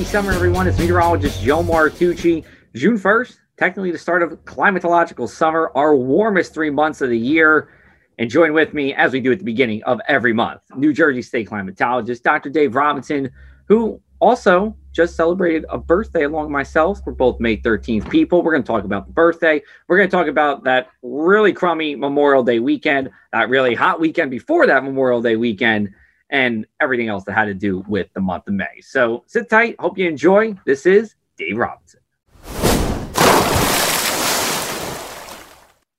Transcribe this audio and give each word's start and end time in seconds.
Happy 0.00 0.10
summer, 0.12 0.32
everyone. 0.32 0.66
It's 0.66 0.78
meteorologist 0.78 1.42
Joe 1.42 1.62
Martucci. 1.62 2.42
June 2.74 2.96
1st, 2.96 3.36
technically 3.58 3.90
the 3.90 3.98
start 3.98 4.22
of 4.22 4.30
climatological 4.46 5.28
summer, 5.28 5.70
our 5.74 5.94
warmest 5.94 6.54
three 6.54 6.70
months 6.70 7.02
of 7.02 7.10
the 7.10 7.18
year. 7.18 7.68
And 8.18 8.30
join 8.30 8.54
with 8.54 8.72
me 8.72 8.94
as 8.94 9.12
we 9.12 9.20
do 9.20 9.30
at 9.30 9.40
the 9.40 9.44
beginning 9.44 9.82
of 9.82 10.00
every 10.08 10.32
month, 10.32 10.62
New 10.74 10.94
Jersey 10.94 11.20
State 11.20 11.50
climatologist 11.50 12.22
Dr. 12.22 12.48
Dave 12.48 12.74
Robinson, 12.74 13.30
who 13.66 14.00
also 14.20 14.74
just 14.90 15.16
celebrated 15.16 15.66
a 15.68 15.76
birthday 15.76 16.24
along 16.24 16.50
myself. 16.50 17.02
We're 17.04 17.12
both 17.12 17.38
May 17.38 17.58
13th 17.58 18.08
people. 18.08 18.42
We're 18.42 18.52
going 18.52 18.62
to 18.62 18.66
talk 18.66 18.84
about 18.84 19.06
the 19.06 19.12
birthday. 19.12 19.60
We're 19.86 19.98
going 19.98 20.08
to 20.08 20.16
talk 20.16 20.28
about 20.28 20.64
that 20.64 20.88
really 21.02 21.52
crummy 21.52 21.94
Memorial 21.94 22.42
Day 22.42 22.58
weekend, 22.58 23.10
that 23.34 23.50
really 23.50 23.74
hot 23.74 24.00
weekend 24.00 24.30
before 24.30 24.66
that 24.66 24.82
Memorial 24.82 25.20
Day 25.20 25.36
weekend, 25.36 25.92
and 26.30 26.64
everything 26.80 27.08
else 27.08 27.24
that 27.24 27.32
had 27.32 27.46
to 27.46 27.54
do 27.54 27.84
with 27.88 28.12
the 28.14 28.20
month 28.20 28.46
of 28.46 28.54
May. 28.54 28.80
So 28.80 29.24
sit 29.26 29.50
tight. 29.50 29.76
Hope 29.78 29.98
you 29.98 30.08
enjoy. 30.08 30.54
This 30.64 30.86
is 30.86 31.16
Dave 31.36 31.58
Robinson. 31.58 32.00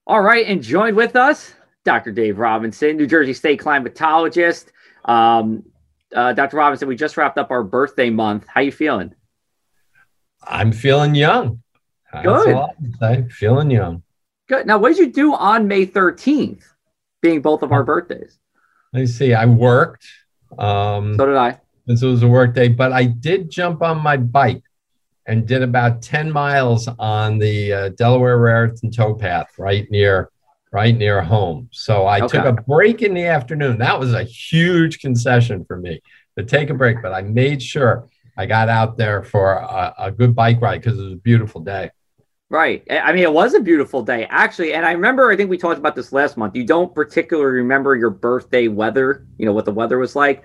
All 0.07 0.21
right, 0.21 0.45
and 0.47 0.61
joined 0.61 0.97
with 0.97 1.15
us, 1.15 1.53
Dr. 1.85 2.11
Dave 2.11 2.37
Robinson, 2.37 2.97
New 2.97 3.07
Jersey 3.07 3.33
State 3.33 3.61
climatologist. 3.61 4.67
Um, 5.05 5.63
uh, 6.13 6.33
Dr. 6.33 6.57
Robinson, 6.57 6.87
we 6.87 6.95
just 6.95 7.15
wrapped 7.15 7.37
up 7.37 7.51
our 7.51 7.63
birthday 7.63 8.09
month. 8.09 8.45
How 8.47 8.61
you 8.61 8.71
feeling? 8.71 9.13
I'm 10.43 10.71
feeling 10.71 11.15
young. 11.15 11.61
Good. 12.23 12.57
I'm 13.01 13.29
feeling 13.29 13.71
young. 13.71 14.03
Good. 14.49 14.67
Now, 14.67 14.79
what 14.79 14.89
did 14.89 14.97
you 14.97 15.11
do 15.11 15.33
on 15.33 15.67
May 15.67 15.85
13th, 15.85 16.63
being 17.21 17.41
both 17.41 17.61
of 17.61 17.71
our 17.71 17.83
birthdays? 17.83 18.37
Let 18.91 18.99
me 19.01 19.07
see. 19.07 19.33
I 19.33 19.45
worked. 19.45 20.05
Um, 20.57 21.15
so 21.17 21.25
did 21.25 21.35
I. 21.35 21.59
Since 21.87 22.03
it 22.03 22.07
was 22.07 22.23
a 22.23 22.27
work 22.27 22.53
day, 22.53 22.67
but 22.67 22.91
I 22.91 23.05
did 23.05 23.49
jump 23.49 23.81
on 23.81 23.99
my 23.99 24.17
bike 24.17 24.63
and 25.27 25.47
did 25.47 25.63
about 25.63 26.01
10 26.01 26.31
miles 26.31 26.87
on 26.99 27.37
the 27.37 27.73
uh, 27.73 27.89
Delaware 27.89 28.37
Raritan 28.37 28.91
towpath 28.91 29.57
right 29.57 29.89
near 29.89 30.29
right 30.71 30.95
near 30.95 31.21
home. 31.21 31.69
So 31.71 32.05
I 32.05 32.21
okay. 32.21 32.37
took 32.37 32.45
a 32.45 32.61
break 32.61 33.01
in 33.01 33.13
the 33.13 33.25
afternoon. 33.25 33.77
That 33.79 33.99
was 33.99 34.13
a 34.13 34.23
huge 34.23 34.99
concession 34.99 35.65
for 35.65 35.77
me 35.77 36.01
to 36.37 36.45
take 36.45 36.69
a 36.69 36.73
break, 36.73 37.01
but 37.01 37.13
I 37.13 37.21
made 37.21 37.61
sure 37.61 38.07
I 38.37 38.45
got 38.45 38.69
out 38.69 38.97
there 38.97 39.23
for 39.23 39.53
a, 39.53 39.93
a 39.97 40.11
good 40.11 40.33
bike 40.33 40.61
ride 40.61 40.81
because 40.81 40.97
it 40.97 41.03
was 41.03 41.13
a 41.13 41.17
beautiful 41.17 41.61
day. 41.61 41.91
Right. 42.51 42.85
I 42.91 43.13
mean, 43.13 43.23
it 43.23 43.31
was 43.31 43.53
a 43.53 43.61
beautiful 43.61 44.03
day, 44.03 44.27
actually. 44.29 44.73
And 44.73 44.85
I 44.85 44.91
remember, 44.91 45.31
I 45.31 45.37
think 45.37 45.49
we 45.49 45.57
talked 45.57 45.79
about 45.79 45.95
this 45.95 46.11
last 46.11 46.35
month. 46.35 46.53
You 46.53 46.65
don't 46.65 46.93
particularly 46.93 47.59
remember 47.59 47.95
your 47.95 48.09
birthday 48.09 48.67
weather, 48.67 49.25
you 49.37 49.45
know, 49.45 49.53
what 49.53 49.63
the 49.63 49.71
weather 49.71 49.97
was 49.97 50.17
like. 50.17 50.43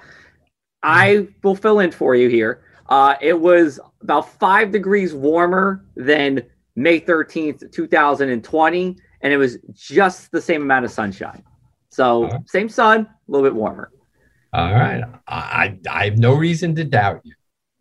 I 0.84 1.26
will 1.42 1.56
fill 1.56 1.80
in 1.80 1.90
for 1.90 2.14
you 2.14 2.28
here. 2.28 2.62
Uh, 2.88 3.16
it 3.20 3.38
was 3.38 3.80
about 4.02 4.32
five 4.38 4.70
degrees 4.70 5.14
warmer 5.14 5.84
than 5.96 6.44
May 6.76 7.00
13th, 7.00 7.72
2020 7.72 8.96
and 9.22 9.32
it 9.32 9.36
was 9.36 9.58
just 9.72 10.30
the 10.30 10.40
same 10.40 10.62
amount 10.62 10.84
of 10.84 10.92
sunshine. 10.92 11.42
So 11.88 12.28
right. 12.28 12.48
same 12.48 12.68
sun, 12.68 13.00
a 13.00 13.08
little 13.26 13.44
bit 13.44 13.56
warmer. 13.56 13.90
All 14.52 14.72
right. 14.72 15.02
I, 15.26 15.76
I 15.90 16.04
have 16.04 16.18
no 16.18 16.34
reason 16.34 16.76
to 16.76 16.84
doubt 16.84 17.22
you. 17.24 17.34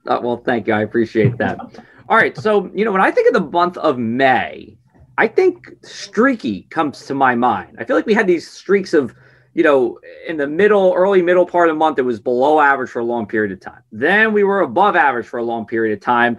Uh, 0.07 0.19
well, 0.23 0.37
thank 0.37 0.65
you. 0.65 0.73
I 0.73 0.81
appreciate 0.81 1.37
that. 1.37 1.59
All 2.07 2.17
right. 2.17 2.37
So, 2.37 2.69
you 2.73 2.85
know, 2.85 2.91
when 2.91 3.01
I 3.01 3.11
think 3.11 3.27
of 3.27 3.33
the 3.33 3.49
month 3.49 3.77
of 3.77 3.97
May, 3.97 4.77
I 5.17 5.27
think 5.27 5.73
streaky 5.81 6.63
comes 6.69 7.05
to 7.07 7.13
my 7.13 7.35
mind. 7.35 7.77
I 7.79 7.85
feel 7.85 7.95
like 7.95 8.05
we 8.05 8.13
had 8.13 8.27
these 8.27 8.49
streaks 8.49 8.93
of, 8.93 9.15
you 9.53 9.63
know, 9.63 9.99
in 10.27 10.37
the 10.37 10.47
middle, 10.47 10.93
early 10.95 11.21
middle 11.21 11.45
part 11.45 11.69
of 11.69 11.75
the 11.75 11.79
month, 11.79 11.97
it 11.97 12.03
was 12.03 12.19
below 12.19 12.59
average 12.59 12.89
for 12.89 12.99
a 12.99 13.05
long 13.05 13.25
period 13.25 13.51
of 13.51 13.59
time. 13.59 13.81
Then 13.91 14.33
we 14.33 14.43
were 14.43 14.61
above 14.61 14.95
average 14.95 15.25
for 15.25 15.37
a 15.37 15.43
long 15.43 15.65
period 15.65 15.93
of 15.97 16.01
time. 16.01 16.37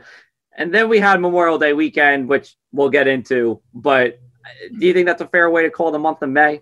And 0.57 0.73
then 0.73 0.89
we 0.89 0.99
had 1.01 1.21
Memorial 1.21 1.59
Day 1.59 1.73
weekend, 1.73 2.29
which 2.29 2.55
we'll 2.73 2.91
get 2.91 3.09
into. 3.09 3.61
But 3.75 4.21
do 4.79 4.87
you 4.87 4.93
think 4.93 5.07
that's 5.07 5.23
a 5.23 5.29
fair 5.29 5.51
way 5.51 5.63
to 5.63 5.71
call 5.71 5.91
the 5.91 5.99
month 5.99 6.23
of 6.23 6.29
May? 6.29 6.61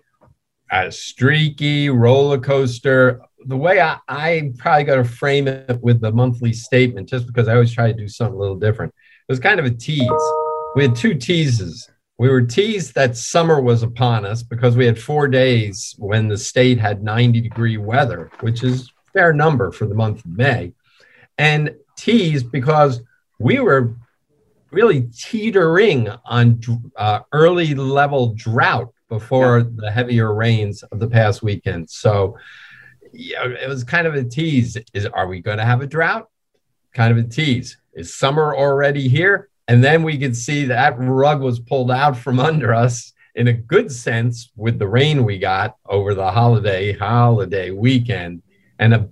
A 0.71 0.91
streaky 0.91 1.89
roller 1.89 2.39
coaster. 2.39 3.21
The 3.45 3.57
way 3.57 3.79
I, 3.79 3.97
I 4.07 4.51
probably 4.57 4.83
got 4.83 4.95
to 4.95 5.03
frame 5.03 5.47
it 5.47 5.79
with 5.81 6.01
the 6.01 6.11
monthly 6.11 6.53
statement, 6.53 7.07
just 7.07 7.27
because 7.27 7.47
I 7.47 7.53
always 7.53 7.71
try 7.71 7.91
to 7.91 7.97
do 7.97 8.07
something 8.07 8.35
a 8.35 8.39
little 8.39 8.55
different. 8.55 8.93
It 9.27 9.31
was 9.31 9.39
kind 9.39 9.59
of 9.59 9.65
a 9.65 9.71
tease. 9.71 10.09
We 10.75 10.83
had 10.83 10.95
two 10.95 11.15
teases. 11.15 11.89
We 12.17 12.29
were 12.29 12.41
teased 12.41 12.95
that 12.95 13.17
summer 13.17 13.61
was 13.61 13.83
upon 13.83 14.25
us 14.25 14.41
because 14.41 14.75
we 14.75 14.85
had 14.85 14.99
four 14.99 15.27
days 15.27 15.95
when 15.97 16.27
the 16.27 16.37
state 16.37 16.79
had 16.79 17.03
90 17.03 17.41
degree 17.41 17.77
weather, 17.77 18.31
which 18.39 18.63
is 18.63 18.91
fair 19.13 19.33
number 19.33 19.71
for 19.71 19.85
the 19.85 19.95
month 19.95 20.25
of 20.25 20.31
May, 20.31 20.73
and 21.37 21.75
teased 21.97 22.51
because 22.51 23.01
we 23.39 23.59
were 23.59 23.95
really 24.71 25.09
teetering 25.17 26.09
on 26.25 26.59
uh, 26.97 27.19
early 27.31 27.75
level 27.75 28.33
drought 28.35 28.93
before 29.09 29.59
yeah. 29.59 29.65
the 29.75 29.91
heavier 29.91 30.33
rains 30.33 30.83
of 30.83 30.99
the 30.99 31.07
past 31.07 31.41
weekend. 31.43 31.89
So 31.89 32.37
yeah, 33.15 33.45
it 33.45 33.67
was 33.67 33.83
kind 33.83 34.07
of 34.07 34.15
a 34.15 34.23
tease. 34.23 34.77
Is 34.93 35.05
are 35.05 35.27
we 35.27 35.39
going 35.39 35.57
to 35.57 35.65
have 35.65 35.81
a 35.81 35.87
drought? 35.87 36.29
Kind 36.93 37.17
of 37.17 37.23
a 37.23 37.27
tease. 37.27 37.77
Is 37.93 38.13
summer 38.13 38.55
already 38.55 39.07
here? 39.07 39.49
And 39.67 39.83
then 39.83 40.03
we 40.03 40.17
could 40.17 40.35
see 40.35 40.65
that 40.65 40.99
rug 40.99 41.41
was 41.41 41.59
pulled 41.59 41.91
out 41.91 42.17
from 42.17 42.39
under 42.39 42.73
us 42.73 43.13
in 43.33 43.47
a 43.47 43.53
good 43.53 43.91
sense 43.91 44.51
with 44.55 44.79
the 44.79 44.87
rain 44.87 45.25
we 45.25 45.37
got 45.37 45.75
over 45.87 46.13
the 46.13 46.31
holiday 46.31 46.93
holiday 46.93 47.71
weekend 47.71 48.41
and 48.79 48.93
a 48.93 49.09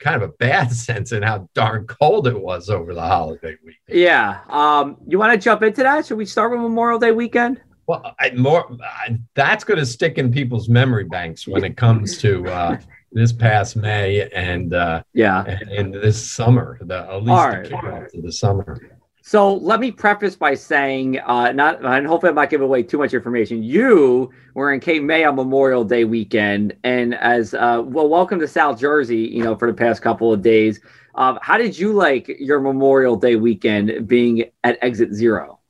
kind 0.00 0.16
of 0.16 0.22
a 0.22 0.32
bad 0.32 0.72
sense 0.86 1.12
in 1.12 1.22
how 1.22 1.48
darn 1.54 1.86
cold 1.86 2.26
it 2.26 2.40
was 2.40 2.70
over 2.70 2.94
the 2.94 3.02
holiday 3.02 3.56
week. 3.64 3.76
Yeah. 3.86 4.40
Um, 4.48 4.96
you 5.06 5.18
want 5.18 5.32
to 5.32 5.38
jump 5.38 5.62
into 5.62 5.82
that? 5.82 6.06
Should 6.06 6.16
we 6.16 6.26
start 6.26 6.50
with 6.50 6.60
Memorial 6.60 6.98
Day 6.98 7.12
weekend? 7.12 7.60
Well, 7.86 8.14
I, 8.18 8.30
more 8.30 8.76
I, 8.82 9.18
that's 9.34 9.64
going 9.64 9.78
to 9.78 9.86
stick 9.86 10.16
in 10.16 10.32
people's 10.32 10.68
memory 10.68 11.04
banks 11.04 11.46
when 11.46 11.64
it 11.64 11.76
comes 11.76 12.18
to 12.18 12.46
uh, 12.46 12.78
this 13.12 13.32
past 13.32 13.76
May 13.76 14.28
and 14.30 14.72
uh, 14.74 15.02
yeah, 15.12 15.44
and, 15.44 15.70
and, 15.70 15.94
this 15.94 16.30
summer, 16.30 16.78
the 16.82 16.98
at 17.10 17.22
least 17.22 17.28
right. 17.28 17.64
the 17.64 18.08
to 18.12 18.22
the 18.22 18.32
summer. 18.32 18.80
So 19.22 19.54
let 19.54 19.80
me 19.80 19.92
preface 19.92 20.34
by 20.34 20.54
saying, 20.54 21.20
uh, 21.20 21.52
not, 21.52 21.84
and 21.84 22.06
hopefully 22.06 22.30
I'm 22.30 22.36
not 22.36 22.50
giving 22.50 22.64
away 22.64 22.82
too 22.82 22.98
much 22.98 23.14
information. 23.14 23.62
You 23.62 24.30
were 24.54 24.72
in 24.72 24.80
Cape 24.80 25.02
May 25.02 25.24
on 25.24 25.36
Memorial 25.36 25.84
Day 25.84 26.04
weekend, 26.04 26.74
and 26.84 27.14
as 27.14 27.54
uh, 27.54 27.82
well, 27.84 28.08
welcome 28.08 28.40
to 28.40 28.48
South 28.48 28.80
Jersey. 28.80 29.18
You 29.18 29.44
know, 29.44 29.56
for 29.56 29.70
the 29.70 29.76
past 29.76 30.02
couple 30.02 30.32
of 30.32 30.42
days, 30.42 30.80
uh, 31.14 31.38
how 31.42 31.58
did 31.58 31.78
you 31.78 31.92
like 31.92 32.28
your 32.40 32.60
Memorial 32.60 33.14
Day 33.16 33.36
weekend 33.36 34.08
being 34.08 34.44
at 34.64 34.78
Exit 34.82 35.12
Zero? 35.12 35.60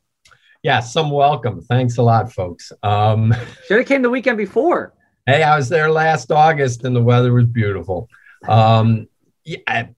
Yeah, 0.62 0.80
some 0.80 1.10
welcome. 1.10 1.62
Thanks 1.62 1.96
a 1.96 2.02
lot, 2.02 2.32
folks. 2.32 2.72
Um, 2.82 3.34
Should 3.66 3.78
have 3.78 3.86
came 3.86 4.02
the 4.02 4.10
weekend 4.10 4.38
before. 4.38 4.94
Hey, 5.26 5.42
I 5.42 5.56
was 5.56 5.68
there 5.68 5.90
last 5.90 6.32
August, 6.32 6.84
and 6.84 6.96
the 6.96 7.02
weather 7.02 7.32
was 7.32 7.44
beautiful. 7.44 8.08
Um, 8.48 9.06
yeah, 9.44 9.88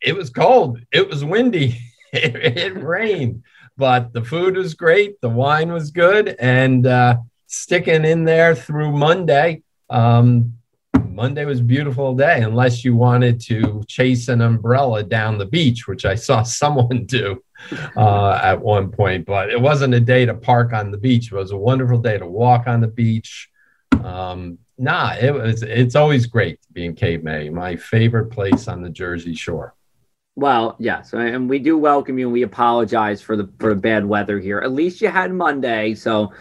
it 0.00 0.16
was 0.16 0.30
cold. 0.30 0.80
It 0.92 1.08
was 1.08 1.24
windy. 1.24 1.78
it, 2.12 2.34
it, 2.34 2.82
rained, 2.82 3.44
but 3.76 4.12
the 4.12 4.24
food 4.24 4.56
was 4.56 4.74
great. 4.74 5.20
The 5.20 5.28
wine 5.28 5.72
was 5.72 5.90
good, 5.90 6.36
and 6.40 6.86
uh, 6.86 7.18
sticking 7.46 8.04
in 8.04 8.24
there 8.24 8.54
through 8.54 8.92
Monday. 8.92 9.62
Um, 9.88 10.54
Monday 11.08 11.44
was 11.44 11.60
a 11.60 11.64
beautiful 11.64 12.14
day, 12.14 12.42
unless 12.42 12.84
you 12.84 12.96
wanted 12.96 13.40
to 13.42 13.82
chase 13.86 14.28
an 14.28 14.40
umbrella 14.40 15.02
down 15.02 15.38
the 15.38 15.46
beach, 15.46 15.86
which 15.86 16.04
I 16.04 16.14
saw 16.14 16.42
someone 16.44 17.06
do 17.06 17.42
uh, 17.96 18.40
at 18.42 18.60
one 18.60 18.90
point. 18.90 19.26
But 19.26 19.50
it 19.50 19.60
wasn't 19.60 19.94
a 19.94 20.00
day 20.00 20.26
to 20.26 20.34
park 20.34 20.72
on 20.72 20.90
the 20.90 20.98
beach. 20.98 21.30
It 21.30 21.36
was 21.36 21.52
a 21.52 21.56
wonderful 21.56 21.98
day 21.98 22.18
to 22.18 22.26
walk 22.26 22.66
on 22.66 22.80
the 22.80 22.88
beach. 22.88 23.48
Um, 24.04 24.58
nah, 24.78 25.14
it 25.14 25.32
was. 25.32 25.62
It's 25.62 25.96
always 25.96 26.26
great 26.26 26.60
to 26.62 26.72
be 26.72 26.84
in 26.84 26.94
Cape 26.94 27.22
May, 27.22 27.48
my 27.50 27.76
favorite 27.76 28.30
place 28.30 28.68
on 28.68 28.82
the 28.82 28.90
Jersey 28.90 29.34
Shore. 29.34 29.74
Well, 30.36 30.76
yes, 30.78 31.12
and 31.14 31.50
we 31.50 31.58
do 31.58 31.76
welcome 31.76 32.18
you, 32.18 32.26
and 32.26 32.32
we 32.32 32.42
apologize 32.42 33.20
for 33.20 33.36
the 33.36 33.50
for 33.58 33.74
the 33.74 33.80
bad 33.80 34.06
weather 34.06 34.38
here. 34.38 34.60
At 34.60 34.72
least 34.72 35.00
you 35.00 35.08
had 35.08 35.32
Monday, 35.32 35.94
so 35.94 36.32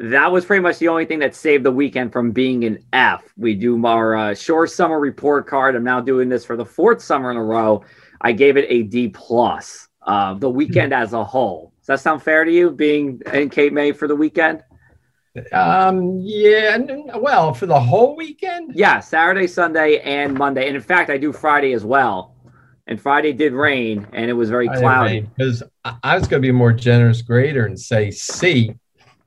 that 0.00 0.32
was 0.32 0.44
pretty 0.44 0.62
much 0.62 0.78
the 0.78 0.88
only 0.88 1.04
thing 1.04 1.18
that 1.20 1.34
saved 1.34 1.64
the 1.64 1.70
weekend 1.70 2.12
from 2.12 2.32
being 2.32 2.64
an 2.64 2.78
F. 2.92 3.22
We 3.36 3.54
do 3.54 3.84
our 3.86 4.16
uh, 4.16 4.34
shore 4.34 4.66
summer 4.66 4.98
report 4.98 5.46
card. 5.46 5.76
I'm 5.76 5.84
now 5.84 6.00
doing 6.00 6.28
this 6.28 6.44
for 6.44 6.56
the 6.56 6.64
fourth 6.64 7.02
summer 7.02 7.30
in 7.30 7.36
a 7.36 7.44
row. 7.44 7.84
I 8.20 8.32
gave 8.32 8.56
it 8.56 8.66
a 8.68 8.82
D 8.84 9.08
plus. 9.08 9.88
Uh, 10.06 10.34
the 10.34 10.50
weekend 10.50 10.92
as 10.92 11.14
a 11.14 11.24
whole. 11.24 11.72
Does 11.80 11.86
that 11.86 12.00
sound 12.00 12.22
fair 12.22 12.44
to 12.44 12.52
you? 12.52 12.70
Being 12.70 13.22
in 13.32 13.48
Cape 13.48 13.72
May 13.72 13.92
for 13.92 14.06
the 14.06 14.16
weekend? 14.16 14.62
Um, 15.52 16.20
yeah. 16.20 16.78
Well, 17.16 17.54
for 17.54 17.66
the 17.66 17.80
whole 17.80 18.16
weekend? 18.16 18.74
Yeah, 18.74 19.00
Saturday, 19.00 19.46
Sunday, 19.46 19.98
and 20.00 20.34
Monday. 20.34 20.66
And 20.66 20.76
in 20.76 20.82
fact, 20.82 21.10
I 21.10 21.18
do 21.18 21.32
Friday 21.32 21.72
as 21.72 21.84
well 21.84 22.34
and 22.86 23.00
Friday 23.00 23.32
did 23.32 23.52
rain, 23.52 24.06
and 24.12 24.30
it 24.30 24.34
was 24.34 24.50
very 24.50 24.68
cloudy. 24.68 25.26
Because 25.36 25.62
I 26.02 26.16
was 26.16 26.28
going 26.28 26.42
to 26.42 26.46
be 26.46 26.50
a 26.50 26.52
more 26.52 26.72
generous 26.72 27.22
grader 27.22 27.66
and 27.66 27.78
say 27.78 28.10
C 28.10 28.74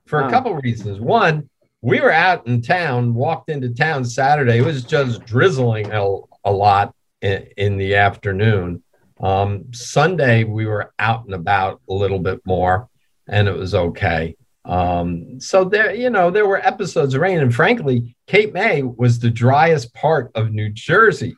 for 0.06 0.22
a 0.22 0.28
oh. 0.28 0.30
couple 0.30 0.56
reasons. 0.56 1.00
One, 1.00 1.50
we 1.82 2.00
were 2.00 2.12
out 2.12 2.46
in 2.48 2.62
town, 2.62 3.14
walked 3.14 3.50
into 3.50 3.70
town 3.70 4.06
Saturday. 4.06 4.60
It 4.60 4.66
was 4.66 4.84
just 4.84 5.26
drizzling 5.26 5.92
a, 5.92 6.18
a 6.44 6.52
lot 6.52 6.94
in, 7.22 7.48
in 7.58 7.78
the 7.78 7.96
afternoon. 7.96 8.84
Um, 9.20 9.74
Sunday, 9.74 10.44
we 10.44 10.68
were 10.68 10.94
out 11.00 11.26
and 11.26 11.34
about 11.34 11.82
a 11.90 11.94
little 11.94 12.20
bit 12.20 12.42
more, 12.46 12.90
and 13.28 13.48
it 13.48 13.56
was 13.56 13.74
okay. 13.74 14.36
Um, 14.68 15.40
so 15.40 15.64
there, 15.64 15.96
you 15.96 16.10
know, 16.10 16.30
there 16.30 16.46
were 16.46 16.66
episodes 16.66 17.14
of 17.14 17.22
rain, 17.22 17.40
and 17.40 17.54
frankly, 17.54 18.16
Cape 18.28 18.54
May 18.54 18.84
was 18.84 19.20
the 19.20 19.32
driest 19.32 19.94
part 19.94 20.30
of 20.36 20.52
New 20.52 20.70
Jersey 20.70 21.36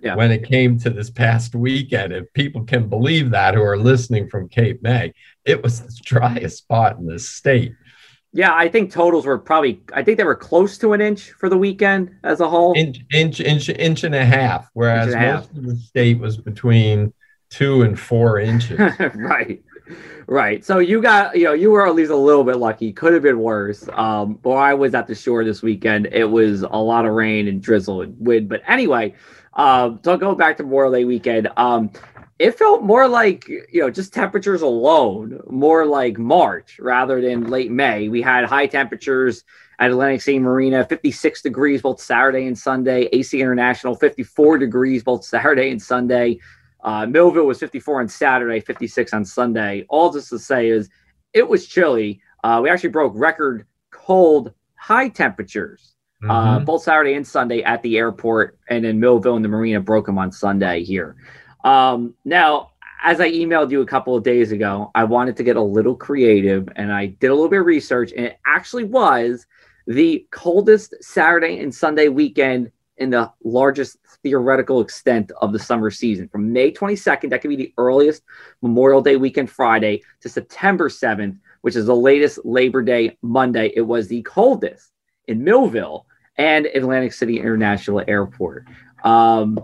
yeah. 0.00 0.14
when 0.14 0.30
it 0.30 0.44
came 0.44 0.78
to 0.78 0.90
this 0.90 1.10
past 1.10 1.54
weekend. 1.54 2.12
If 2.12 2.32
people 2.34 2.64
can 2.64 2.88
believe 2.88 3.30
that 3.30 3.54
who 3.54 3.62
are 3.62 3.76
listening 3.76 4.28
from 4.28 4.48
Cape 4.48 4.80
May, 4.82 5.12
it 5.44 5.62
was 5.62 5.80
the 5.80 5.92
driest 6.04 6.58
spot 6.58 6.98
in 6.98 7.06
the 7.06 7.18
state. 7.18 7.72
Yeah, 8.32 8.54
I 8.54 8.68
think 8.68 8.92
totals 8.92 9.26
were 9.26 9.38
probably. 9.38 9.82
I 9.92 10.02
think 10.02 10.18
they 10.18 10.24
were 10.24 10.36
close 10.36 10.78
to 10.78 10.92
an 10.92 11.00
inch 11.00 11.30
for 11.32 11.48
the 11.48 11.56
weekend 11.56 12.10
as 12.22 12.40
a 12.40 12.48
whole. 12.48 12.74
Inch, 12.76 13.00
inch, 13.12 13.40
inch, 13.40 13.68
inch 13.70 14.04
and 14.04 14.14
a 14.14 14.24
half. 14.24 14.68
Whereas 14.74 15.06
most 15.06 15.16
half. 15.16 15.50
of 15.50 15.64
the 15.64 15.76
state 15.76 16.18
was 16.18 16.36
between 16.36 17.12
two 17.50 17.82
and 17.82 17.98
four 17.98 18.38
inches. 18.38 18.78
right, 19.14 19.62
right. 20.26 20.64
So 20.64 20.78
you 20.78 21.00
got, 21.00 21.36
you 21.36 21.44
know, 21.44 21.52
you 21.52 21.70
were 21.70 21.86
at 21.86 21.94
least 21.94 22.10
a 22.10 22.16
little 22.16 22.44
bit 22.44 22.56
lucky. 22.56 22.92
Could 22.92 23.12
have 23.12 23.22
been 23.22 23.40
worse. 23.40 23.88
Um, 23.92 24.34
but 24.34 24.52
I 24.52 24.74
was 24.74 24.94
at 24.94 25.06
the 25.06 25.14
shore 25.14 25.44
this 25.44 25.62
weekend. 25.62 26.06
It 26.12 26.24
was 26.24 26.62
a 26.62 26.76
lot 26.76 27.06
of 27.06 27.12
rain 27.12 27.48
and 27.48 27.62
drizzle 27.62 28.02
and 28.02 28.16
wind. 28.18 28.48
But 28.48 28.62
anyway, 28.66 29.14
um, 29.54 30.00
so 30.04 30.16
go 30.16 30.34
back 30.34 30.56
to 30.58 30.62
Memorial 30.62 30.92
Day 30.92 31.04
weekend. 31.04 31.48
Um, 31.56 31.90
it 32.38 32.56
felt 32.56 32.84
more 32.84 33.08
like 33.08 33.48
you 33.48 33.80
know 33.80 33.90
just 33.90 34.14
temperatures 34.14 34.62
alone, 34.62 35.40
more 35.50 35.84
like 35.84 36.18
March 36.18 36.78
rather 36.78 37.20
than 37.20 37.50
late 37.50 37.70
May. 37.70 38.08
We 38.08 38.22
had 38.22 38.44
high 38.44 38.66
temperatures 38.66 39.44
at 39.80 39.90
Atlantic 39.90 40.22
City 40.22 40.38
Marina, 40.38 40.84
56 40.84 41.42
degrees 41.42 41.82
both 41.82 42.00
Saturday 42.00 42.46
and 42.46 42.58
Sunday. 42.58 43.08
AC 43.12 43.40
International, 43.40 43.94
54 43.94 44.58
degrees 44.58 45.02
both 45.02 45.24
Saturday 45.24 45.70
and 45.70 45.82
Sunday. 45.82 46.38
Uh, 46.88 47.04
Millville 47.04 47.44
was 47.44 47.58
54 47.58 48.00
on 48.00 48.08
Saturday, 48.08 48.60
56 48.60 49.12
on 49.12 49.22
Sunday. 49.22 49.84
All 49.90 50.08
this 50.08 50.30
to 50.30 50.38
say 50.38 50.70
is 50.70 50.88
it 51.34 51.46
was 51.46 51.66
chilly. 51.66 52.22
Uh, 52.42 52.60
we 52.62 52.70
actually 52.70 52.88
broke 52.88 53.12
record 53.14 53.66
cold 53.90 54.54
high 54.74 55.10
temperatures 55.10 55.96
uh, 56.24 56.26
mm-hmm. 56.26 56.30
uh, 56.30 56.58
both 56.60 56.82
Saturday 56.82 57.12
and 57.12 57.26
Sunday 57.26 57.62
at 57.62 57.82
the 57.82 57.98
airport, 57.98 58.58
and 58.70 58.86
then 58.86 58.98
Millville 58.98 59.36
and 59.36 59.44
the 59.44 59.50
Marina 59.50 59.80
broke 59.80 60.06
them 60.06 60.16
on 60.16 60.32
Sunday 60.32 60.82
here. 60.82 61.16
Um, 61.62 62.14
now, 62.24 62.70
as 63.04 63.20
I 63.20 63.30
emailed 63.32 63.70
you 63.70 63.82
a 63.82 63.86
couple 63.86 64.16
of 64.16 64.24
days 64.24 64.50
ago, 64.50 64.90
I 64.94 65.04
wanted 65.04 65.36
to 65.36 65.42
get 65.42 65.56
a 65.56 65.62
little 65.62 65.94
creative, 65.94 66.70
and 66.76 66.90
I 66.90 67.06
did 67.06 67.28
a 67.30 67.34
little 67.34 67.50
bit 67.50 67.60
of 67.60 67.66
research, 67.66 68.12
and 68.16 68.24
it 68.24 68.38
actually 68.46 68.84
was 68.84 69.46
the 69.86 70.26
coldest 70.30 70.94
Saturday 71.02 71.58
and 71.58 71.74
Sunday 71.74 72.08
weekend 72.08 72.72
in 72.98 73.10
the 73.10 73.32
largest 73.42 73.96
theoretical 74.22 74.80
extent 74.80 75.32
of 75.40 75.52
the 75.52 75.58
summer 75.58 75.90
season. 75.90 76.28
From 76.28 76.52
May 76.52 76.70
22nd, 76.70 77.30
that 77.30 77.40
could 77.40 77.48
be 77.48 77.56
the 77.56 77.74
earliest 77.78 78.22
Memorial 78.62 79.00
Day 79.00 79.16
weekend 79.16 79.50
Friday, 79.50 80.02
to 80.20 80.28
September 80.28 80.88
7th, 80.88 81.38
which 81.62 81.76
is 81.76 81.86
the 81.86 81.96
latest 81.96 82.44
Labor 82.44 82.82
Day 82.82 83.16
Monday. 83.22 83.72
It 83.74 83.82
was 83.82 84.08
the 84.08 84.22
coldest 84.22 84.90
in 85.26 85.42
Millville 85.42 86.06
and 86.36 86.66
Atlantic 86.66 87.12
City 87.12 87.40
International 87.40 88.02
Airport. 88.06 88.66
Um, 89.04 89.58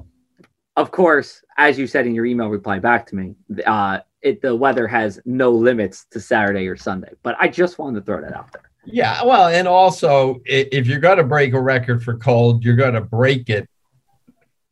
of 0.76 0.90
course, 0.90 1.42
as 1.56 1.78
you 1.78 1.86
said 1.86 2.06
in 2.06 2.14
your 2.14 2.26
email 2.26 2.48
reply 2.48 2.78
back 2.78 3.06
to 3.06 3.16
me, 3.16 3.34
uh, 3.64 4.00
it, 4.22 4.40
the 4.42 4.54
weather 4.56 4.88
has 4.88 5.20
no 5.24 5.50
limits 5.50 6.06
to 6.10 6.20
Saturday 6.20 6.66
or 6.66 6.76
Sunday. 6.76 7.12
But 7.22 7.36
I 7.38 7.48
just 7.48 7.78
wanted 7.78 8.00
to 8.00 8.06
throw 8.06 8.20
that 8.22 8.34
out 8.34 8.52
there. 8.52 8.70
Yeah, 8.86 9.24
well, 9.24 9.48
and 9.48 9.66
also 9.66 10.40
if 10.44 10.86
you're 10.86 11.00
going 11.00 11.18
to 11.18 11.24
break 11.24 11.54
a 11.54 11.60
record 11.60 12.02
for 12.02 12.16
cold, 12.16 12.64
you're 12.64 12.76
going 12.76 12.94
to 12.94 13.00
break 13.00 13.48
it 13.48 13.68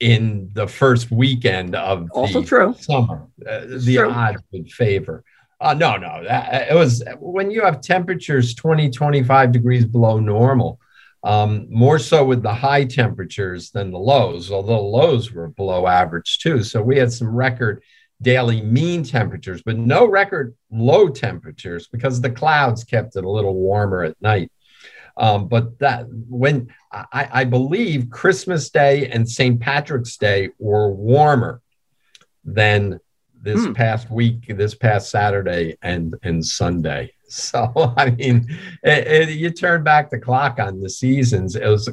in 0.00 0.50
the 0.53 0.67
first 0.67 1.11
weekend 1.11 1.75
of 1.75 2.11
also 2.12 2.43
true 2.43 2.75
summer. 2.79 3.29
Uh, 3.47 3.61
the 3.79 3.97
true. 3.97 4.11
odds 4.11 4.43
would 4.53 4.70
favor. 4.70 5.25
Uh, 5.61 5.75
no, 5.75 5.97
no, 5.97 6.25
that, 6.25 6.70
it 6.70 6.75
was 6.75 7.05
when 7.20 7.50
you 7.50 7.62
have 7.62 7.81
temperatures 7.81 8.55
20, 8.55 8.91
25 8.91 9.53
degrees 9.53 9.85
below 9.85 10.19
normal 10.19 10.81
um, 11.25 11.67
more 11.70 11.99
so 11.99 12.25
with 12.25 12.43
the 12.43 12.53
high 12.53 12.85
temperatures 12.85 13.70
than 13.70 13.91
the 13.91 13.99
lows, 13.99 14.50
although 14.50 14.85
lows 14.85 15.32
were 15.32 15.49
below 15.49 15.87
average 15.87 16.38
too. 16.38 16.62
So 16.62 16.82
we 16.82 16.97
had 16.99 17.12
some 17.12 17.29
record 17.29 17.82
daily 18.22 18.62
mean 18.62 19.02
temperatures, 19.02 19.62
but 19.62 19.76
no 19.76 20.06
record 20.06 20.54
low 20.70 21.08
temperatures 21.08 21.88
because 21.88 22.20
the 22.20 22.30
clouds 22.30 22.84
kept 22.84 23.16
it 23.16 23.24
a 23.24 23.30
little 23.30 23.54
warmer 23.54 24.04
at 24.04 24.20
night. 24.20 24.50
Um, 25.16 25.48
but 25.48 25.78
that 25.80 26.06
when 26.08 26.72
I, 26.90 27.28
I, 27.30 27.44
believe 27.44 28.08
Christmas 28.08 28.70
Day 28.70 29.10
and 29.10 29.28
St. 29.28 29.60
Patrick's 29.60 30.16
Day 30.16 30.48
were 30.58 30.90
warmer 30.90 31.60
than 32.44 32.98
this 33.42 33.62
hmm. 33.62 33.74
past 33.74 34.10
week, 34.10 34.46
this 34.48 34.75
past 34.75 35.10
Saturday 35.10 35.76
and 35.82 36.14
and 36.22 36.44
Sunday. 36.44 37.12
So, 37.32 37.72
I 37.96 38.10
mean, 38.10 38.46
it, 38.82 39.06
it, 39.06 39.30
you 39.30 39.48
turn 39.48 39.82
back 39.82 40.10
the 40.10 40.18
clock 40.18 40.58
on 40.58 40.80
the 40.80 40.90
seasons, 40.90 41.56
it 41.56 41.66
was 41.66 41.88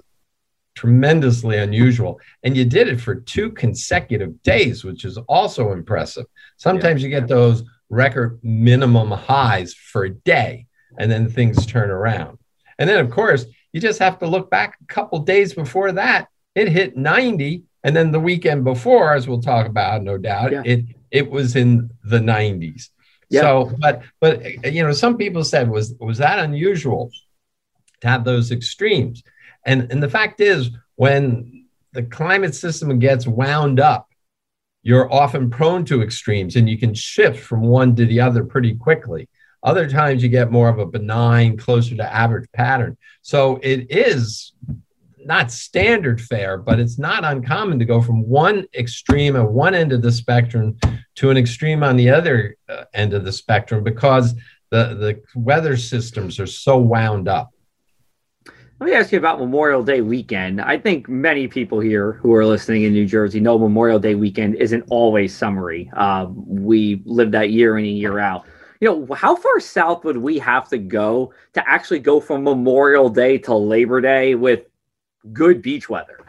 tremendously 0.75 1.57
unusual. 1.57 2.19
And 2.43 2.55
you 2.55 2.65
did 2.65 2.87
it 2.87 3.01
for 3.01 3.15
two 3.15 3.51
consecutive 3.51 4.41
days, 4.43 4.83
which 4.83 5.05
is 5.05 5.17
also 5.27 5.71
impressive. 5.71 6.25
Sometimes 6.57 7.01
yeah. 7.01 7.07
you 7.09 7.19
get 7.19 7.27
those 7.27 7.63
record 7.89 8.39
minimum 8.43 9.11
highs 9.11 9.73
for 9.73 10.05
a 10.05 10.09
day, 10.11 10.67
and 10.97 11.11
then 11.11 11.29
things 11.29 11.65
turn 11.65 11.89
around. 11.89 12.37
And 12.77 12.89
then, 12.89 12.99
of 12.99 13.11
course, 13.11 13.45
you 13.73 13.81
just 13.81 13.99
have 13.99 14.19
to 14.19 14.27
look 14.27 14.49
back 14.49 14.77
a 14.81 14.93
couple 14.93 15.19
days 15.19 15.53
before 15.53 15.91
that. 15.93 16.27
It 16.55 16.69
hit 16.69 16.97
90. 16.97 17.63
And 17.83 17.95
then 17.95 18.11
the 18.11 18.19
weekend 18.19 18.63
before, 18.63 19.13
as 19.13 19.27
we'll 19.27 19.41
talk 19.41 19.67
about, 19.67 20.03
no 20.03 20.17
doubt, 20.17 20.51
yeah. 20.51 20.63
it, 20.65 20.85
it 21.11 21.29
was 21.29 21.55
in 21.55 21.89
the 22.03 22.19
90s. 22.19 22.89
Yep. 23.29 23.43
So, 23.43 23.71
but 23.79 24.01
but 24.19 24.73
you 24.73 24.83
know, 24.83 24.91
some 24.91 25.15
people 25.15 25.43
said 25.43 25.69
was 25.69 25.93
was 25.99 26.17
that 26.17 26.39
unusual 26.39 27.11
to 28.01 28.07
have 28.07 28.23
those 28.23 28.51
extremes, 28.51 29.23
and 29.65 29.91
and 29.91 30.01
the 30.01 30.09
fact 30.09 30.41
is, 30.41 30.71
when 30.95 31.65
the 31.93 32.03
climate 32.03 32.55
system 32.55 32.97
gets 32.99 33.27
wound 33.27 33.79
up, 33.79 34.09
you're 34.83 35.11
often 35.11 35.49
prone 35.49 35.85
to 35.85 36.01
extremes, 36.01 36.55
and 36.55 36.69
you 36.69 36.77
can 36.77 36.93
shift 36.93 37.39
from 37.39 37.61
one 37.61 37.95
to 37.95 38.05
the 38.05 38.21
other 38.21 38.43
pretty 38.43 38.75
quickly. 38.75 39.27
Other 39.61 39.89
times, 39.89 40.23
you 40.23 40.29
get 40.29 40.51
more 40.51 40.69
of 40.69 40.79
a 40.79 40.85
benign, 40.85 41.57
closer 41.57 41.95
to 41.95 42.13
average 42.13 42.49
pattern. 42.53 42.97
So 43.21 43.59
it 43.61 43.91
is 43.91 44.53
not 45.25 45.51
standard 45.51 46.21
fare, 46.21 46.57
but 46.57 46.79
it's 46.79 46.97
not 46.97 47.25
uncommon 47.25 47.77
to 47.79 47.85
go 47.85 48.01
from 48.01 48.27
one 48.27 48.65
extreme 48.73 49.35
at 49.35 49.51
one 49.51 49.75
end 49.75 49.91
of 49.91 50.01
the 50.01 50.11
spectrum 50.11 50.77
to 51.15 51.29
an 51.29 51.37
extreme 51.37 51.83
on 51.83 51.97
the 51.97 52.09
other 52.09 52.55
uh, 52.69 52.85
end 52.93 53.13
of 53.13 53.25
the 53.25 53.31
spectrum 53.31 53.83
because 53.83 54.33
the, 54.71 54.95
the 54.95 55.21
weather 55.35 55.75
systems 55.75 56.39
are 56.39 56.47
so 56.47 56.77
wound 56.77 57.27
up. 57.27 57.49
Let 58.79 58.85
me 58.85 58.93
ask 58.93 59.11
you 59.11 59.17
about 59.17 59.39
Memorial 59.39 59.83
Day 59.83 59.99
weekend. 59.99 60.61
I 60.61 60.77
think 60.77 61.09
many 61.09 61.49
people 61.49 61.81
here 61.81 62.13
who 62.13 62.33
are 62.33 62.45
listening 62.45 62.83
in 62.83 62.93
New 62.93 63.05
Jersey 63.05 63.41
know 63.41 63.59
Memorial 63.59 63.99
Day 63.99 64.15
weekend 64.15 64.55
isn't 64.55 64.85
always 64.89 65.35
summery. 65.35 65.91
Uh, 65.93 66.27
we 66.29 67.01
live 67.03 67.31
that 67.31 67.49
year 67.49 67.77
in 67.77 67.83
and 67.83 67.97
year 67.97 68.19
out. 68.19 68.45
You 68.79 68.87
know, 68.87 69.13
how 69.15 69.35
far 69.35 69.59
south 69.59 70.05
would 70.05 70.15
we 70.15 70.39
have 70.39 70.69
to 70.69 70.77
go 70.77 71.33
to 71.55 71.69
actually 71.69 71.99
go 71.99 72.21
from 72.21 72.45
Memorial 72.45 73.09
Day 73.09 73.37
to 73.39 73.53
Labor 73.53 73.99
Day 73.99 74.35
with 74.35 74.61
good 75.33 75.61
beach 75.61 75.89
weather? 75.89 76.21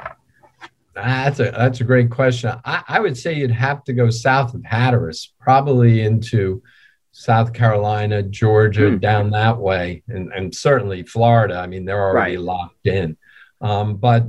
That's 0.93 1.39
a 1.39 1.53
that's 1.53 1.81
a 1.81 1.85
great 1.85 2.11
question. 2.11 2.51
I, 2.65 2.83
I 2.89 2.99
would 2.99 3.17
say 3.17 3.33
you'd 3.33 3.53
have 3.53 3.85
to 3.85 3.93
go 3.93 4.11
south 4.11 4.55
of 4.55 4.65
Hatteras, 4.65 5.33
probably 5.39 6.01
into 6.01 6.65
South 7.13 7.53
Carolina, 7.53 8.23
Georgia, 8.23 8.91
hmm. 8.91 8.99
down 8.99 9.31
that 9.31 9.59
way, 9.59 10.03
and, 10.09 10.33
and 10.33 10.55
certainly 10.55 11.03
Florida. 11.03 11.59
I 11.59 11.67
mean, 11.67 11.85
they're 11.85 12.03
already 12.03 12.37
right. 12.37 12.45
locked 12.45 12.87
in. 12.87 13.17
Um, 13.61 13.97
but 13.97 14.27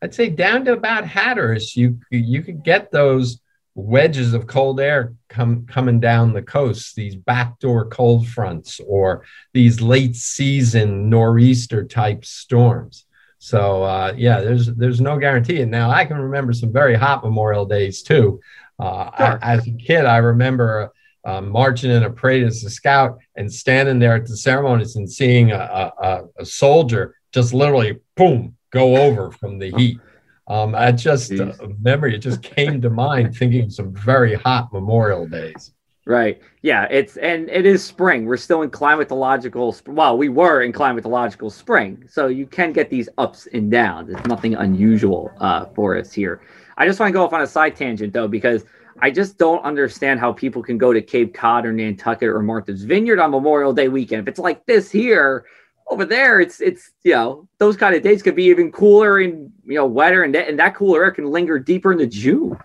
I'd 0.00 0.14
say 0.14 0.30
down 0.30 0.64
to 0.66 0.72
about 0.72 1.06
Hatteras, 1.06 1.76
you 1.76 1.98
you 2.10 2.42
could 2.42 2.62
get 2.62 2.90
those 2.90 3.40
wedges 3.74 4.34
of 4.34 4.46
cold 4.46 4.78
air 4.80 5.14
come 5.28 5.66
coming 5.66 5.98
down 5.98 6.32
the 6.32 6.42
coast, 6.42 6.94
these 6.94 7.16
backdoor 7.16 7.86
cold 7.86 8.28
fronts, 8.28 8.80
or 8.86 9.24
these 9.52 9.80
late 9.80 10.14
season 10.14 11.08
nor'easter 11.10 11.84
type 11.84 12.24
storms. 12.24 13.06
So 13.38 13.82
uh, 13.82 14.14
yeah, 14.16 14.40
there's 14.40 14.66
there's 14.66 15.00
no 15.00 15.18
guarantee. 15.18 15.60
And 15.60 15.70
now 15.70 15.90
I 15.90 16.04
can 16.04 16.18
remember 16.18 16.52
some 16.52 16.72
very 16.72 16.94
hot 16.94 17.24
Memorial 17.24 17.66
Days 17.66 18.02
too. 18.02 18.40
Uh, 18.78 19.10
sure. 19.16 19.38
I, 19.42 19.54
as 19.54 19.66
a 19.66 19.72
kid, 19.72 20.04
I 20.04 20.18
remember 20.18 20.92
uh, 21.24 21.40
marching 21.40 21.90
in 21.90 22.02
a 22.02 22.10
parade 22.10 22.44
as 22.44 22.62
a 22.64 22.70
scout 22.70 23.18
and 23.36 23.52
standing 23.52 23.98
there 23.98 24.14
at 24.14 24.26
the 24.26 24.36
ceremonies 24.36 24.96
and 24.96 25.10
seeing 25.10 25.52
a, 25.52 25.92
a, 25.98 26.22
a 26.38 26.44
soldier 26.44 27.16
just 27.32 27.54
literally 27.54 27.98
boom 28.16 28.56
go 28.70 28.96
over 28.96 29.30
from 29.30 29.58
the 29.58 29.70
heat. 29.76 29.98
Um, 30.46 30.74
I 30.74 30.92
just 30.92 31.32
uh, 31.32 31.54
memory 31.80 32.14
it 32.14 32.18
just 32.18 32.42
came 32.42 32.82
to 32.82 32.90
mind 32.90 33.34
thinking 33.36 33.64
of 33.64 33.72
some 33.72 33.94
very 33.94 34.34
hot 34.34 34.72
Memorial 34.72 35.26
Days. 35.26 35.72
Right. 36.06 36.42
Yeah. 36.60 36.86
It's 36.90 37.16
and 37.16 37.48
it 37.48 37.64
is 37.64 37.82
spring. 37.82 38.26
We're 38.26 38.36
still 38.36 38.60
in 38.60 38.70
climatological. 38.70 39.88
Well, 39.88 40.18
we 40.18 40.28
were 40.28 40.60
in 40.60 40.70
climatological 40.70 41.50
spring, 41.50 42.04
so 42.10 42.26
you 42.26 42.46
can 42.46 42.74
get 42.74 42.90
these 42.90 43.08
ups 43.16 43.48
and 43.54 43.70
downs. 43.70 44.10
It's 44.10 44.26
nothing 44.26 44.54
unusual 44.54 45.32
uh, 45.40 45.64
for 45.74 45.96
us 45.96 46.12
here. 46.12 46.42
I 46.76 46.86
just 46.86 47.00
want 47.00 47.08
to 47.08 47.14
go 47.14 47.24
off 47.24 47.32
on 47.32 47.40
a 47.40 47.46
side 47.46 47.74
tangent 47.74 48.12
though, 48.12 48.28
because 48.28 48.66
I 49.00 49.10
just 49.10 49.38
don't 49.38 49.62
understand 49.64 50.20
how 50.20 50.32
people 50.32 50.62
can 50.62 50.78
go 50.78 50.92
to 50.92 51.02
Cape 51.02 51.34
Cod 51.34 51.66
or 51.66 51.72
Nantucket 51.72 52.28
or 52.28 52.42
Martha's 52.42 52.84
Vineyard 52.84 53.18
on 53.18 53.30
Memorial 53.30 53.72
Day 53.72 53.88
weekend. 53.88 54.22
If 54.22 54.28
it's 54.28 54.38
like 54.38 54.64
this 54.66 54.90
here, 54.90 55.46
over 55.88 56.04
there, 56.04 56.40
it's 56.40 56.60
it's 56.60 56.92
you 57.02 57.12
know 57.12 57.48
those 57.58 57.76
kind 57.76 57.94
of 57.94 58.02
days 58.02 58.22
could 58.22 58.36
be 58.36 58.44
even 58.44 58.72
cooler 58.72 59.18
and 59.18 59.52
you 59.64 59.74
know 59.74 59.86
wetter, 59.86 60.22
and 60.22 60.34
that, 60.34 60.48
and 60.48 60.58
that 60.58 60.74
cooler 60.74 61.04
air 61.04 61.10
can 61.10 61.30
linger 61.30 61.58
deeper 61.58 61.92
into 61.92 62.06
June. 62.06 62.58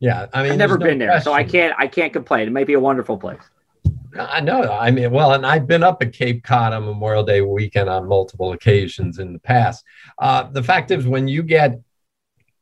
Yeah, 0.00 0.26
I 0.32 0.42
mean, 0.42 0.52
I've 0.52 0.58
never 0.58 0.78
been 0.78 0.98
no 0.98 1.06
there, 1.06 1.08
question. 1.14 1.24
so 1.24 1.32
I 1.32 1.44
can't 1.44 1.74
I 1.78 1.86
can't 1.86 2.12
complain. 2.12 2.48
It 2.48 2.52
might 2.52 2.66
be 2.66 2.74
a 2.74 2.80
wonderful 2.80 3.18
place. 3.18 3.40
I 4.18 4.40
know. 4.40 4.62
I 4.62 4.90
mean, 4.90 5.10
well, 5.10 5.34
and 5.34 5.46
I've 5.46 5.66
been 5.66 5.82
up 5.82 6.02
at 6.02 6.12
Cape 6.12 6.42
Cod 6.42 6.72
on 6.72 6.84
Memorial 6.84 7.22
Day 7.22 7.40
weekend 7.42 7.88
on 7.88 8.08
multiple 8.08 8.52
occasions 8.52 9.18
in 9.18 9.32
the 9.32 9.38
past. 9.38 9.84
Uh, 10.18 10.44
the 10.44 10.62
fact 10.62 10.90
is, 10.90 11.06
when 11.06 11.28
you 11.28 11.42
get 11.42 11.78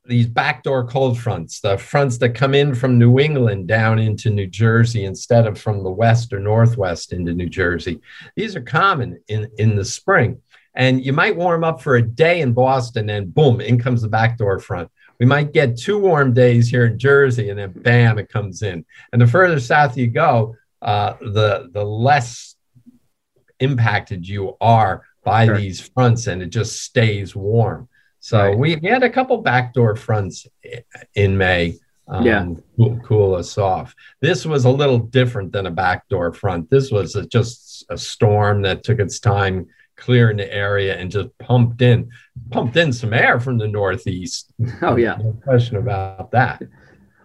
these 0.07 0.27
backdoor 0.27 0.87
cold 0.87 1.19
fronts, 1.19 1.61
the 1.61 1.77
fronts 1.79 2.19
that 2.19 2.31
come 2.31 2.55
in 2.55 2.75
from 2.75 2.99
New 2.99 3.19
England 3.19 3.67
down 3.67 3.99
into 3.99 4.31
New 4.31 4.47
Jersey 4.47 5.05
instead 5.05 5.47
of 5.47 5.59
from 5.59 5.83
the 5.83 5.91
west 5.91 6.33
or 6.33 6.39
northwest 6.39 7.13
into 7.13 7.35
New 7.35 7.49
Jersey. 7.49 8.01
These 8.37 8.57
are 8.57 8.63
common 8.63 9.21
in, 9.29 9.51
in 9.59 9.77
the 9.77 9.85
spring. 9.85 10.41
And 10.75 11.05
you 11.05 11.13
might 11.13 11.37
warm 11.37 11.65
up 11.65 11.81
for 11.81 11.97
a 11.97 12.03
day 12.03 12.41
in 12.41 12.53
Boston 12.53 13.09
and 13.11 13.35
boom, 13.35 13.61
in 13.61 13.79
comes 13.79 14.03
the 14.03 14.09
backdoor 14.09 14.59
front. 14.59 14.91
We 15.19 15.27
might 15.27 15.53
get 15.53 15.79
two 15.79 15.99
warm 15.99 16.35
days 16.35 16.69
here 16.69 16.85
in 16.85 16.99
Jersey 16.99 17.49
and 17.49 17.59
then 17.59 17.73
bam, 17.73 18.19
it 18.19 18.29
comes 18.29 18.63
in. 18.63 18.85
And 19.13 19.21
the 19.21 19.27
further 19.27 19.59
south 19.59 19.97
you 19.97 20.09
go, 20.09 20.57
uh, 20.83 21.15
the, 21.21 21.71
the 21.73 21.85
less 21.85 22.55
impacted 23.59 24.29
you 24.29 24.57
are 24.61 25.05
by 25.25 25.47
sure. 25.47 25.57
these 25.57 25.81
fronts 25.81 26.27
and 26.27 26.43
it 26.43 26.51
just 26.51 26.83
stays 26.83 27.35
warm. 27.35 27.89
So 28.27 28.39
right. 28.39 28.59
we, 28.59 28.75
we 28.75 28.89
had 28.89 29.05
a 29.05 29.09
couple 29.09 29.41
backdoor 29.41 29.95
fronts 29.95 30.49
in 31.15 31.39
May. 31.39 31.77
Um, 32.09 32.27
yeah. 32.27 32.49
Cool, 32.77 33.01
cool, 33.05 33.35
us 33.37 33.57
off. 33.57 33.95
This 34.21 34.45
was 34.45 34.65
a 34.65 34.71
little 34.71 34.99
different 34.99 35.53
than 35.53 35.67
a 35.67 35.71
backdoor 35.71 36.33
front. 36.33 36.69
This 36.69 36.91
was 36.91 37.15
a, 37.15 37.25
just 37.25 37.87
a 37.89 37.97
storm 37.97 38.63
that 38.63 38.83
took 38.83 38.99
its 38.99 39.21
time 39.21 39.69
clearing 39.97 40.39
the 40.39 40.53
area 40.53 40.97
and 40.97 41.09
just 41.09 41.29
pumped 41.39 41.83
in, 41.83 42.11
pumped 42.51 42.77
in 42.77 42.93
some 42.93 43.15
air 43.15 43.39
from 43.39 43.59
the 43.59 43.69
northeast. 43.69 44.53
Oh 44.83 44.97
yeah, 44.97 45.19
no 45.23 45.33
question 45.45 45.77
about 45.77 46.33
that. 46.33 46.63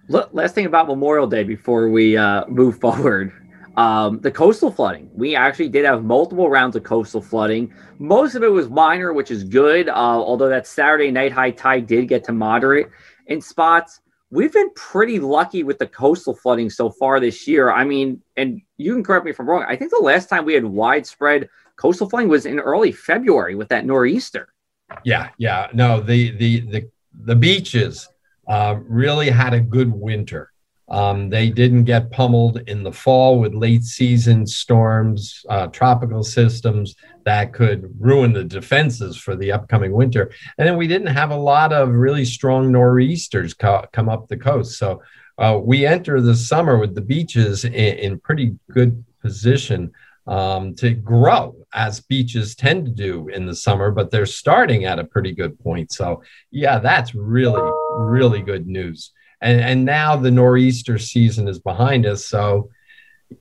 Last 0.07 0.53
thing 0.53 0.67
about 0.67 0.85
Memorial 0.85 1.25
Day 1.25 1.43
before 1.43 1.89
we 1.89 2.15
uh, 2.15 2.45
move 2.45 2.79
forward. 2.79 3.33
Um, 3.77 4.19
the 4.19 4.31
coastal 4.31 4.71
flooding. 4.71 5.09
We 5.13 5.35
actually 5.35 5.69
did 5.69 5.85
have 5.85 6.03
multiple 6.03 6.49
rounds 6.49 6.75
of 6.75 6.83
coastal 6.83 7.21
flooding. 7.21 7.73
Most 7.99 8.35
of 8.35 8.43
it 8.43 8.51
was 8.51 8.69
minor, 8.69 9.13
which 9.13 9.31
is 9.31 9.43
good. 9.43 9.87
Uh, 9.87 9.93
although 9.93 10.49
that 10.49 10.67
Saturday 10.67 11.09
night 11.09 11.31
high 11.31 11.51
tide 11.51 11.87
did 11.87 12.07
get 12.07 12.23
to 12.25 12.33
moderate 12.33 12.87
in 13.27 13.39
spots. 13.41 14.01
We've 14.29 14.51
been 14.51 14.69
pretty 14.75 15.19
lucky 15.19 15.63
with 15.63 15.77
the 15.77 15.87
coastal 15.87 16.35
flooding 16.35 16.69
so 16.69 16.89
far 16.89 17.19
this 17.19 17.47
year. 17.47 17.71
I 17.71 17.83
mean, 17.83 18.21
and 18.37 18.61
you 18.77 18.93
can 18.93 19.03
correct 19.03 19.25
me 19.25 19.31
if 19.31 19.39
I'm 19.39 19.49
wrong. 19.49 19.65
I 19.67 19.75
think 19.75 19.91
the 19.91 19.99
last 20.01 20.29
time 20.29 20.45
we 20.45 20.53
had 20.53 20.65
widespread 20.65 21.49
coastal 21.75 22.09
flooding 22.09 22.29
was 22.29 22.45
in 22.45 22.59
early 22.59 22.91
February 22.91 23.55
with 23.55 23.69
that 23.69 23.85
nor'easter. 23.85 24.53
Yeah, 25.03 25.29
yeah. 25.37 25.67
No, 25.73 26.01
the 26.01 26.31
the 26.31 26.59
the 26.61 26.89
the 27.23 27.35
beaches 27.35 28.07
uh, 28.47 28.75
really 28.83 29.29
had 29.29 29.53
a 29.53 29.59
good 29.59 29.91
winter. 29.91 30.50
Um, 30.91 31.29
they 31.29 31.49
didn't 31.49 31.85
get 31.85 32.11
pummeled 32.11 32.57
in 32.67 32.83
the 32.83 32.91
fall 32.91 33.39
with 33.39 33.53
late 33.53 33.83
season 33.83 34.45
storms, 34.45 35.45
uh, 35.47 35.67
tropical 35.67 36.21
systems 36.21 36.95
that 37.23 37.53
could 37.53 37.95
ruin 37.97 38.33
the 38.33 38.43
defenses 38.43 39.15
for 39.15 39.37
the 39.37 39.53
upcoming 39.53 39.93
winter. 39.93 40.31
And 40.57 40.67
then 40.67 40.75
we 40.75 40.87
didn't 40.87 41.07
have 41.07 41.31
a 41.31 41.35
lot 41.35 41.71
of 41.71 41.89
really 41.89 42.25
strong 42.25 42.73
nor'easters 42.73 43.53
co- 43.53 43.85
come 43.93 44.09
up 44.09 44.27
the 44.27 44.35
coast. 44.35 44.77
So 44.77 45.01
uh, 45.37 45.61
we 45.63 45.85
enter 45.85 46.19
the 46.19 46.35
summer 46.35 46.77
with 46.77 46.93
the 46.93 47.01
beaches 47.01 47.63
in, 47.63 47.73
in 47.73 48.19
pretty 48.19 48.57
good 48.69 49.05
position 49.21 49.93
um, 50.27 50.75
to 50.75 50.93
grow 50.93 51.55
as 51.73 52.01
beaches 52.01 52.53
tend 52.53 52.85
to 52.85 52.91
do 52.91 53.29
in 53.29 53.45
the 53.45 53.55
summer, 53.55 53.91
but 53.91 54.11
they're 54.11 54.25
starting 54.25 54.83
at 54.83 54.99
a 54.99 55.05
pretty 55.05 55.31
good 55.31 55.57
point. 55.59 55.93
So, 55.93 56.21
yeah, 56.51 56.79
that's 56.79 57.15
really, 57.15 57.71
really 57.97 58.41
good 58.41 58.67
news 58.67 59.11
and 59.41 59.61
and 59.61 59.85
now 59.85 60.15
the 60.15 60.31
nor'easter 60.31 60.97
season 60.97 61.47
is 61.47 61.59
behind 61.59 62.05
us 62.05 62.25
so 62.25 62.69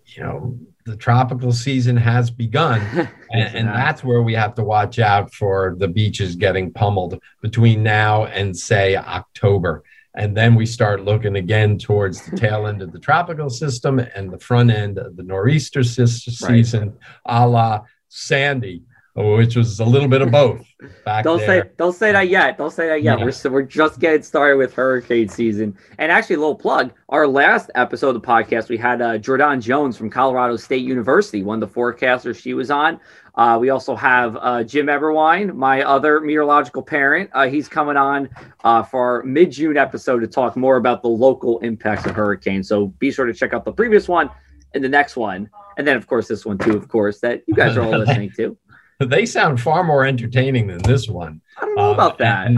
you 0.07 0.23
know 0.23 0.59
the 0.91 0.97
tropical 0.97 1.53
season 1.53 1.97
has 1.97 2.31
begun. 2.31 3.09
And, 3.33 3.55
and, 3.55 3.69
that's 3.69 4.03
where 4.03 4.23
we 4.23 4.35
have 4.35 4.57
to 4.57 4.65
watch 4.65 4.99
out 4.99 5.33
for 5.33 5.77
the 5.79 5.87
beaches 5.87 6.35
getting 6.35 6.73
pummeled 6.73 7.23
between 7.41 7.85
now 7.85 8.25
and 8.25 8.59
say 8.59 8.97
october. 8.97 9.85
And 10.17 10.37
then 10.37 10.57
we 10.57 10.67
start 10.67 11.05
looking 11.05 11.37
again 11.37 11.79
towards 11.79 12.21
the 12.23 12.37
tail 12.37 12.67
end 12.67 12.83
of 12.83 12.91
the 12.91 12.99
tropical 12.99 13.49
system 13.49 14.01
and 14.01 14.33
the 14.33 14.41
front 14.41 14.73
end 14.73 14.99
of 14.99 15.17
the 15.17 15.23
nor'easter 15.23 15.85
season 15.85 16.89
right. 16.89 16.93
a 17.27 17.47
la 17.47 17.83
sandy 18.09 18.83
which 19.15 19.57
was 19.57 19.81
a 19.81 19.85
little 19.85 20.09
bit 20.09 20.23
of 20.23 20.31
both. 20.31 20.67
don't 21.23 21.39
there. 21.39 21.65
say 21.65 21.71
don't 21.77 21.95
say 21.95 22.13
that 22.13 22.29
yet. 22.29 22.57
Don't 22.57 22.73
say 22.73 22.89
that 22.89 23.03
yet. 23.03 23.19
Yeah. 23.19 23.25
We're 23.25 23.51
we're 23.51 23.63
just 23.63 24.01
getting 24.01 24.23
started 24.23 24.57
with 24.57 24.75
hurricane 24.75 25.29
season. 25.29 25.77
And 25.99 26.13
actually, 26.13 26.37
a 26.37 26.39
little 26.39 26.55
plug: 26.55 26.93
our 27.09 27.27
last 27.27 27.71
episode 27.75 28.15
of 28.15 28.23
the 28.23 28.27
podcast, 28.27 28.69
we 28.69 28.77
had 28.77 29.03
uh, 29.03 29.19
Jhordanne 29.19 29.61
Jones 29.61 29.97
from 29.97 30.11
Colorado 30.11 30.57
State 30.57 30.85
University, 30.85 31.43
one 31.43 31.63
of 31.63 31.69
the 31.69 31.75
forecasters 31.75 32.41
she 32.41 32.55
was 32.55 32.71
on. 32.71 33.01
Uh, 33.35 33.57
we 33.61 33.71
also 33.71 33.95
have 33.95 34.37
uh, 34.41 34.63
Jim 34.65 34.87
Eberwine, 34.87 35.55
my 35.55 35.83
other 35.83 36.21
meteorological 36.21 36.83
parent. 36.83 37.31
Uh, 37.33 37.49
he's 37.49 37.69
coming 37.69 37.97
on 37.97 38.29
uh, 38.65 38.83
for 38.83 39.01
our 39.01 39.23
mid 39.23 39.53
June 39.53 39.77
episode 39.77 40.21
to 40.21 40.27
talk 40.27 40.57
more 40.57 40.77
about 40.77 41.03
the 41.03 41.09
local 41.09 41.59
impacts 41.61 42.07
of 42.07 42.15
hurricanes. 42.15 42.69
So 42.69 42.89
be 42.99 43.11
sure 43.11 43.27
to 43.27 43.35
check 43.35 43.55
out 43.55 43.65
the 43.65 43.73
previous 43.73 44.09
one 44.09 44.31
and 44.75 44.85
the 44.85 44.89
next 44.89 45.17
one, 45.17 45.49
and 45.79 45.87
then 45.87 45.97
of 45.97 46.07
course 46.07 46.29
this 46.29 46.45
one 46.45 46.59
too, 46.59 46.77
of 46.77 46.89
course, 46.89 47.21
that 47.21 47.43
you 47.47 47.55
guys 47.55 47.77
are 47.77 47.83
all 47.83 47.99
listening 47.99 48.31
to. 48.37 48.57
They 49.07 49.25
sound 49.25 49.61
far 49.61 49.83
more 49.83 50.05
entertaining 50.05 50.67
than 50.67 50.79
this 50.83 51.09
one. 51.09 51.41
I 51.57 51.65
don't 51.65 51.75
know 51.75 51.91
um, 51.91 51.95
about 51.95 52.19
that. 52.19 52.51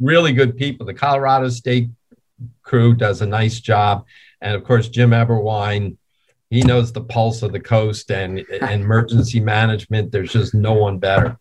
really 0.00 0.32
good 0.32 0.56
people. 0.56 0.84
The 0.84 0.94
Colorado 0.94 1.48
State 1.48 1.88
crew 2.62 2.94
does 2.94 3.22
a 3.22 3.26
nice 3.26 3.60
job, 3.60 4.04
and 4.40 4.54
of 4.54 4.64
course 4.64 4.88
Jim 4.88 5.10
Eberwine, 5.10 5.96
he 6.50 6.62
knows 6.62 6.92
the 6.92 7.00
pulse 7.00 7.42
of 7.42 7.52
the 7.52 7.60
coast 7.60 8.10
and, 8.10 8.38
and 8.60 8.82
emergency 8.82 9.40
management. 9.40 10.12
There's 10.12 10.32
just 10.32 10.54
no 10.54 10.74
one 10.74 10.98
better. 10.98 11.38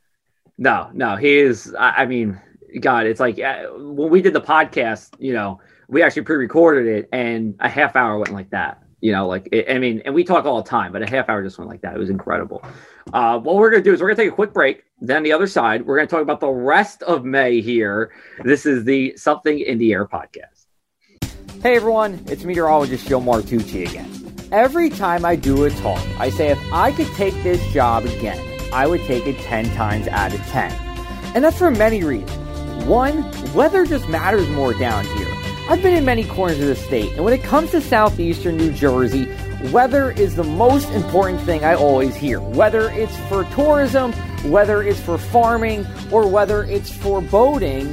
No, 0.57 0.89
no, 0.93 1.17
he 1.17 1.37
is. 1.37 1.75
I 1.77 2.05
mean, 2.05 2.39
God, 2.79 3.07
it's 3.07 3.19
like 3.19 3.37
uh, 3.39 3.65
when 3.73 4.09
we 4.09 4.21
did 4.21 4.33
the 4.33 4.41
podcast. 4.41 5.09
You 5.19 5.33
know, 5.33 5.59
we 5.89 6.01
actually 6.01 6.23
pre-recorded 6.23 6.87
it, 6.87 7.09
and 7.11 7.55
a 7.59 7.69
half 7.69 7.95
hour 7.95 8.17
went 8.17 8.33
like 8.33 8.51
that. 8.51 8.81
You 9.01 9.11
know, 9.11 9.27
like 9.27 9.49
it, 9.51 9.69
I 9.69 9.77
mean, 9.77 10.01
and 10.05 10.15
we 10.15 10.23
talk 10.23 10.45
all 10.45 10.61
the 10.61 10.69
time, 10.69 10.91
but 10.91 11.01
a 11.01 11.09
half 11.09 11.29
hour 11.29 11.43
just 11.43 11.57
went 11.57 11.69
like 11.69 11.81
that. 11.81 11.95
It 11.95 11.99
was 11.99 12.09
incredible. 12.09 12.63
Uh, 13.13 13.39
what 13.39 13.55
we're 13.55 13.69
to 13.71 13.81
do 13.81 13.93
is 13.93 14.01
we're 14.01 14.09
to 14.09 14.15
take 14.15 14.31
a 14.31 14.35
quick 14.35 14.53
break. 14.53 14.83
Then 15.01 15.23
the 15.23 15.31
other 15.31 15.47
side, 15.47 15.85
we're 15.85 15.99
to 15.99 16.07
talk 16.07 16.21
about 16.21 16.39
the 16.39 16.49
rest 16.49 17.03
of 17.03 17.25
May 17.25 17.61
here. 17.61 18.11
This 18.43 18.65
is 18.65 18.85
the 18.85 19.15
Something 19.17 19.59
in 19.59 19.77
the 19.77 19.91
Air 19.93 20.05
podcast. 20.07 20.65
Hey 21.61 21.75
everyone, 21.77 22.23
it's 22.27 22.43
meteorologist 22.43 23.07
Joe 23.07 23.19
Martucci 23.19 23.89
again. 23.89 24.11
Every 24.51 24.89
time 24.89 25.25
I 25.25 25.35
do 25.35 25.65
a 25.65 25.71
talk, 25.71 26.01
I 26.19 26.29
say 26.29 26.49
if 26.49 26.59
I 26.71 26.91
could 26.91 27.07
take 27.15 27.33
this 27.43 27.65
job 27.73 28.05
again, 28.05 28.39
I 28.71 28.87
would 28.87 29.01
take 29.05 29.25
it 29.25 29.37
10 29.39 29.73
times 29.73 30.07
out 30.07 30.33
of 30.33 30.39
10. 30.47 30.71
And 31.33 31.43
that's 31.43 31.57
for 31.57 31.71
many 31.71 32.03
reasons. 32.03 32.31
One, 32.85 33.23
weather 33.53 33.85
just 33.85 34.07
matters 34.07 34.47
more 34.49 34.73
down 34.73 35.05
here. 35.17 35.44
I've 35.67 35.81
been 35.81 35.95
in 35.95 36.05
many 36.05 36.23
corners 36.23 36.59
of 36.59 36.67
the 36.67 36.75
state, 36.75 37.11
and 37.13 37.25
when 37.25 37.33
it 37.33 37.41
comes 37.41 37.71
to 37.71 37.81
southeastern 37.81 38.55
New 38.55 38.71
Jersey, 38.71 39.27
weather 39.71 40.11
is 40.11 40.35
the 40.35 40.43
most 40.43 40.91
important 40.91 41.41
thing 41.41 41.65
I 41.65 41.73
always 41.73 42.15
hear. 42.15 42.39
Whether 42.39 42.91
it's 42.91 43.17
for 43.27 43.45
tourism, 43.45 44.13
whether 44.43 44.83
it's 44.83 44.99
for 44.99 45.17
farming, 45.17 45.87
or 46.11 46.27
whether 46.27 46.65
it's 46.65 46.95
for 46.95 47.19
boating, 47.19 47.91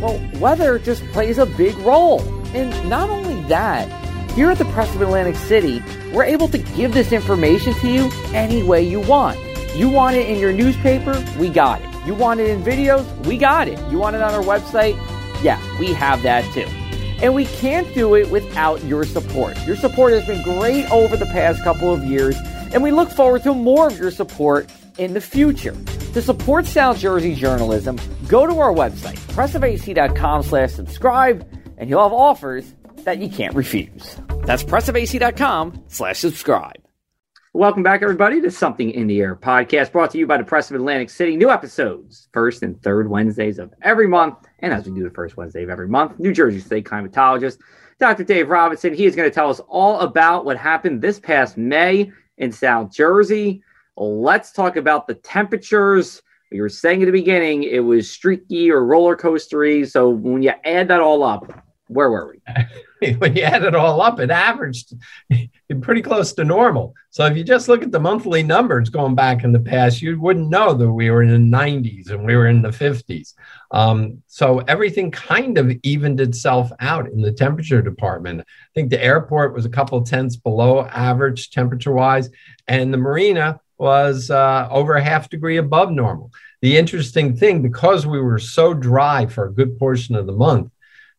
well, 0.00 0.20
weather 0.40 0.80
just 0.80 1.04
plays 1.12 1.38
a 1.38 1.46
big 1.46 1.76
role. 1.78 2.20
And 2.48 2.70
not 2.90 3.10
only 3.10 3.40
that, 3.44 3.88
here 4.32 4.50
at 4.50 4.58
the 4.58 4.64
Press 4.66 4.92
of 4.92 5.00
Atlantic 5.00 5.36
City, 5.36 5.84
we're 6.12 6.24
able 6.24 6.48
to 6.48 6.58
give 6.58 6.94
this 6.94 7.12
information 7.12 7.74
to 7.74 7.88
you 7.88 8.10
any 8.32 8.64
way 8.64 8.82
you 8.82 8.98
want. 8.98 9.38
You 9.76 9.88
want 9.88 10.16
it 10.16 10.28
in 10.28 10.40
your 10.40 10.52
newspaper? 10.52 11.24
We 11.38 11.48
got 11.48 11.80
it. 11.80 12.06
You 12.06 12.14
want 12.14 12.40
it 12.40 12.50
in 12.50 12.60
videos? 12.64 13.06
We 13.24 13.38
got 13.38 13.68
it. 13.68 13.78
You 13.92 13.98
want 13.98 14.16
it 14.16 14.22
on 14.22 14.34
our 14.34 14.42
website? 14.42 14.96
Yeah, 15.44 15.60
we 15.78 15.92
have 15.92 16.20
that 16.22 16.42
too. 16.52 16.66
And 17.22 17.34
we 17.34 17.46
can't 17.46 17.92
do 17.94 18.14
it 18.14 18.30
without 18.30 18.82
your 18.84 19.04
support. 19.04 19.56
Your 19.66 19.76
support 19.76 20.12
has 20.12 20.26
been 20.26 20.42
great 20.42 20.90
over 20.90 21.16
the 21.16 21.26
past 21.26 21.62
couple 21.62 21.92
of 21.92 22.04
years, 22.04 22.36
and 22.72 22.82
we 22.82 22.90
look 22.90 23.10
forward 23.10 23.42
to 23.44 23.54
more 23.54 23.86
of 23.86 23.98
your 23.98 24.10
support 24.10 24.70
in 24.98 25.14
the 25.14 25.20
future. 25.20 25.76
To 26.14 26.22
support 26.22 26.66
South 26.66 26.98
Jersey 26.98 27.34
journalism, 27.34 27.98
go 28.28 28.46
to 28.46 28.58
our 28.58 28.72
website, 28.72 29.18
pressofac.com 29.32 30.42
slash 30.44 30.72
subscribe, 30.72 31.48
and 31.78 31.90
you'll 31.90 32.02
have 32.02 32.12
offers 32.12 32.72
that 33.04 33.18
you 33.18 33.28
can't 33.28 33.54
refuse. 33.54 34.16
That's 34.44 34.62
pressofac.com 34.62 35.84
slash 35.88 36.18
subscribe. 36.18 36.83
Welcome 37.56 37.84
back, 37.84 38.02
everybody, 38.02 38.40
to 38.40 38.50
Something 38.50 38.90
in 38.90 39.06
the 39.06 39.20
Air 39.20 39.36
podcast 39.36 39.92
brought 39.92 40.10
to 40.10 40.18
you 40.18 40.26
by 40.26 40.38
the 40.38 40.42
Press 40.42 40.70
of 40.70 40.74
Atlantic 40.74 41.08
City. 41.08 41.36
New 41.36 41.50
episodes 41.50 42.26
first 42.32 42.64
and 42.64 42.82
third 42.82 43.08
Wednesdays 43.08 43.60
of 43.60 43.72
every 43.82 44.08
month. 44.08 44.38
And 44.58 44.72
as 44.72 44.86
we 44.86 44.92
do 44.92 45.04
the 45.04 45.14
first 45.14 45.36
Wednesday 45.36 45.62
of 45.62 45.70
every 45.70 45.86
month, 45.86 46.18
New 46.18 46.32
Jersey 46.32 46.58
State 46.58 46.84
climatologist 46.84 47.58
Dr. 48.00 48.24
Dave 48.24 48.48
Robinson. 48.48 48.92
He 48.92 49.06
is 49.06 49.14
going 49.14 49.30
to 49.30 49.32
tell 49.32 49.50
us 49.50 49.60
all 49.68 50.00
about 50.00 50.44
what 50.44 50.56
happened 50.56 51.00
this 51.00 51.20
past 51.20 51.56
May 51.56 52.10
in 52.38 52.50
South 52.50 52.90
Jersey. 52.90 53.62
Let's 53.96 54.50
talk 54.50 54.74
about 54.74 55.06
the 55.06 55.14
temperatures. 55.14 56.22
We 56.50 56.60
were 56.60 56.68
saying 56.68 57.02
at 57.02 57.06
the 57.06 57.12
beginning 57.12 57.62
it 57.62 57.84
was 57.84 58.10
streaky 58.10 58.68
or 58.68 58.84
roller 58.84 59.16
coastery. 59.16 59.88
So 59.88 60.08
when 60.08 60.42
you 60.42 60.54
add 60.64 60.88
that 60.88 61.00
all 61.00 61.22
up, 61.22 61.52
where 61.86 62.10
were 62.10 62.32
we? 62.32 62.42
when 63.18 63.36
you 63.36 63.42
add 63.42 63.64
it 63.64 63.74
all 63.74 64.00
up, 64.00 64.18
it 64.20 64.30
averaged 64.30 64.94
pretty 65.82 66.02
close 66.02 66.32
to 66.34 66.44
normal. 66.44 66.94
So 67.10 67.26
if 67.26 67.36
you 67.36 67.44
just 67.44 67.68
look 67.68 67.82
at 67.82 67.92
the 67.92 68.00
monthly 68.00 68.42
numbers 68.42 68.88
going 68.88 69.14
back 69.14 69.44
in 69.44 69.52
the 69.52 69.60
past, 69.60 70.02
you 70.02 70.20
wouldn't 70.20 70.50
know 70.50 70.74
that 70.74 70.90
we 70.90 71.10
were 71.10 71.22
in 71.22 71.30
the 71.30 71.56
90s 71.56 72.10
and 72.10 72.24
we 72.24 72.36
were 72.36 72.48
in 72.48 72.62
the 72.62 72.70
50s. 72.70 73.34
Um, 73.70 74.22
so 74.26 74.60
everything 74.60 75.10
kind 75.10 75.58
of 75.58 75.72
evened 75.82 76.20
itself 76.20 76.70
out 76.80 77.08
in 77.08 77.20
the 77.20 77.32
temperature 77.32 77.82
department. 77.82 78.40
I 78.40 78.44
think 78.74 78.90
the 78.90 79.02
airport 79.02 79.54
was 79.54 79.64
a 79.64 79.70
couple 79.70 80.02
tenths 80.02 80.36
below 80.36 80.84
average 80.84 81.50
temperature 81.50 81.92
wise, 81.92 82.30
and 82.68 82.92
the 82.92 82.98
marina 82.98 83.60
was 83.78 84.30
uh, 84.30 84.68
over 84.70 84.94
a 84.94 85.02
half 85.02 85.28
degree 85.28 85.56
above 85.56 85.90
normal. 85.90 86.30
The 86.62 86.76
interesting 86.76 87.36
thing, 87.36 87.62
because 87.62 88.06
we 88.06 88.20
were 88.20 88.38
so 88.38 88.72
dry 88.72 89.26
for 89.26 89.46
a 89.46 89.52
good 89.52 89.78
portion 89.78 90.14
of 90.14 90.26
the 90.26 90.32
month, 90.32 90.70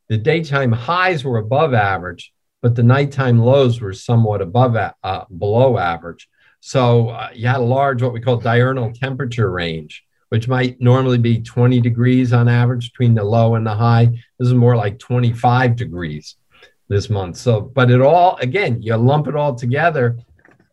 the 0.07 0.17
daytime 0.17 0.71
highs 0.71 1.23
were 1.23 1.37
above 1.37 1.73
average, 1.73 2.33
but 2.61 2.75
the 2.75 2.83
nighttime 2.83 3.39
lows 3.39 3.81
were 3.81 3.93
somewhat 3.93 4.41
above 4.41 4.75
uh, 4.75 5.25
below 5.37 5.77
average. 5.77 6.27
So 6.59 7.09
uh, 7.09 7.29
you 7.33 7.47
had 7.47 7.59
a 7.59 7.63
large 7.63 8.01
what 8.01 8.13
we 8.13 8.21
call 8.21 8.37
diurnal 8.37 8.91
temperature 8.91 9.51
range, 9.51 10.03
which 10.29 10.47
might 10.47 10.81
normally 10.81 11.17
be 11.17 11.41
20 11.41 11.79
degrees 11.79 12.33
on 12.33 12.47
average 12.47 12.91
between 12.91 13.13
the 13.13 13.23
low 13.23 13.55
and 13.55 13.65
the 13.65 13.75
high. 13.75 14.05
This 14.39 14.47
is 14.47 14.53
more 14.53 14.75
like 14.75 14.99
25 14.99 15.75
degrees 15.75 16.35
this 16.87 17.09
month. 17.09 17.37
So, 17.37 17.61
but 17.61 17.91
it 17.91 18.01
all 18.01 18.37
again, 18.37 18.81
you 18.81 18.95
lump 18.95 19.27
it 19.27 19.35
all 19.35 19.55
together, 19.55 20.17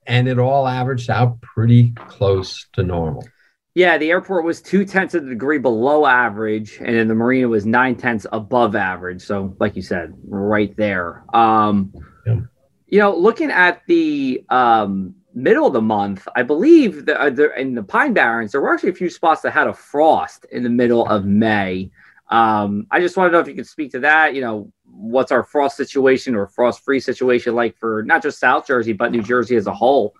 and 0.06 0.28
it 0.28 0.38
all 0.38 0.66
averaged 0.66 1.10
out 1.10 1.40
pretty 1.40 1.92
close 1.92 2.66
to 2.72 2.82
normal. 2.82 3.26
Yeah, 3.74 3.96
the 3.96 4.10
airport 4.10 4.44
was 4.44 4.60
two 4.60 4.84
tenths 4.84 5.14
of 5.14 5.24
a 5.24 5.28
degree 5.30 5.58
below 5.58 6.04
average, 6.04 6.76
and 6.78 6.94
then 6.94 7.08
the 7.08 7.14
marina 7.14 7.48
was 7.48 7.64
nine 7.64 7.96
tenths 7.96 8.26
above 8.30 8.76
average. 8.76 9.22
So, 9.22 9.56
like 9.60 9.76
you 9.76 9.82
said, 9.82 10.14
right 10.26 10.76
there. 10.76 11.24
Um, 11.34 11.92
yeah. 12.26 12.40
You 12.88 12.98
know, 12.98 13.16
looking 13.16 13.50
at 13.50 13.80
the 13.86 14.44
um, 14.50 15.14
middle 15.34 15.66
of 15.66 15.72
the 15.72 15.80
month, 15.80 16.28
I 16.36 16.42
believe 16.42 17.06
that 17.06 17.18
uh, 17.18 17.50
in 17.56 17.74
the 17.74 17.82
Pine 17.82 18.12
Barrens, 18.12 18.52
there 18.52 18.60
were 18.60 18.74
actually 18.74 18.90
a 18.90 18.94
few 18.94 19.08
spots 19.08 19.40
that 19.42 19.52
had 19.52 19.66
a 19.66 19.72
frost 19.72 20.44
in 20.52 20.62
the 20.62 20.68
middle 20.68 21.06
of 21.06 21.24
May. 21.24 21.90
Um, 22.28 22.86
I 22.90 23.00
just 23.00 23.16
want 23.16 23.28
to 23.28 23.32
know 23.32 23.40
if 23.40 23.48
you 23.48 23.54
could 23.54 23.66
speak 23.66 23.92
to 23.92 24.00
that. 24.00 24.34
You 24.34 24.42
know, 24.42 24.72
what's 24.84 25.32
our 25.32 25.44
frost 25.44 25.78
situation 25.78 26.34
or 26.34 26.46
frost 26.46 26.84
free 26.84 27.00
situation 27.00 27.54
like 27.54 27.76
for 27.78 28.02
not 28.02 28.22
just 28.22 28.38
South 28.38 28.66
Jersey, 28.66 28.92
but 28.92 29.12
New 29.12 29.22
Jersey 29.22 29.56
as 29.56 29.66
a 29.66 29.74
whole? 29.74 30.14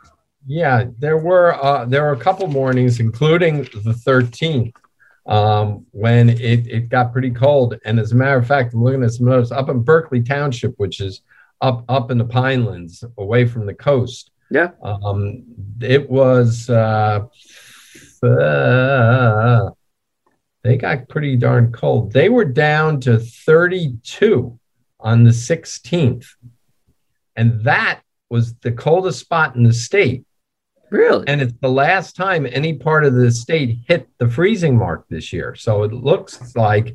Yeah, 0.47 0.87
there 0.99 1.19
were 1.19 1.55
uh, 1.55 1.85
there 1.85 2.03
were 2.03 2.13
a 2.13 2.19
couple 2.19 2.47
mornings, 2.49 3.01
including 3.01 3.63
the 3.63 3.95
13th, 4.07 4.75
um, 5.27 5.87
when 5.93 6.31
it, 6.31 6.67
it 6.67 6.89
got 6.89 7.13
pretty 7.13 7.31
cold. 7.31 7.79
And 7.85 8.01
as 8.01 8.13
a 8.13 8.17
matter 8.17 8.39
of 8.39 8.47
fact, 8.47 8.75
I'm 8.75 8.83
looking 8.83 9.05
at 9.05 9.13
some 9.13 9.27
notes 9.27 9.53
up 9.53 9.69
in 9.69 9.83
Berkeley 9.83 10.23
Township, 10.23 10.75
which 10.79 11.01
is 11.01 11.23
up 11.61 11.85
up 11.89 12.11
in 12.11 12.19
the 12.19 12.25
Pinelands, 12.25 13.05
away 13.19 13.47
from 13.47 13.67
the 13.67 13.75
coast. 13.75 14.31
Yeah. 14.51 14.71
Um, 14.83 15.45
it 15.81 16.11
was 16.11 16.69
uh, 16.69 17.27
uh, 18.23 19.71
they 20.63 20.77
got 20.77 21.09
pretty 21.09 21.37
darn 21.37 21.73
cold. 21.73 22.13
They 22.13 22.29
were 22.29 22.45
down 22.45 23.01
to 23.01 23.19
32 23.19 24.59
on 25.01 25.25
the 25.25 25.31
16th, 25.31 26.27
and 27.35 27.65
that 27.65 28.03
was 28.29 28.55
the 28.57 28.73
coldest 28.73 29.21
spot 29.21 29.57
in 29.57 29.65
the 29.65 29.73
state. 29.73 30.25
Really? 30.93 31.25
And 31.27 31.41
it's 31.41 31.55
the 31.63 31.71
last 31.71 32.17
time 32.17 32.47
any 32.47 32.75
part 32.75 33.07
of 33.07 33.15
the 33.15 33.31
state 33.31 33.79
hit 33.89 34.09
the 34.19 34.29
freezing 34.29 34.77
mark 34.77 35.07
this 35.09 35.33
year. 35.33 35.55
So 35.55 35.85
it 35.85 35.93
looks 35.93 36.55
like 36.55 36.95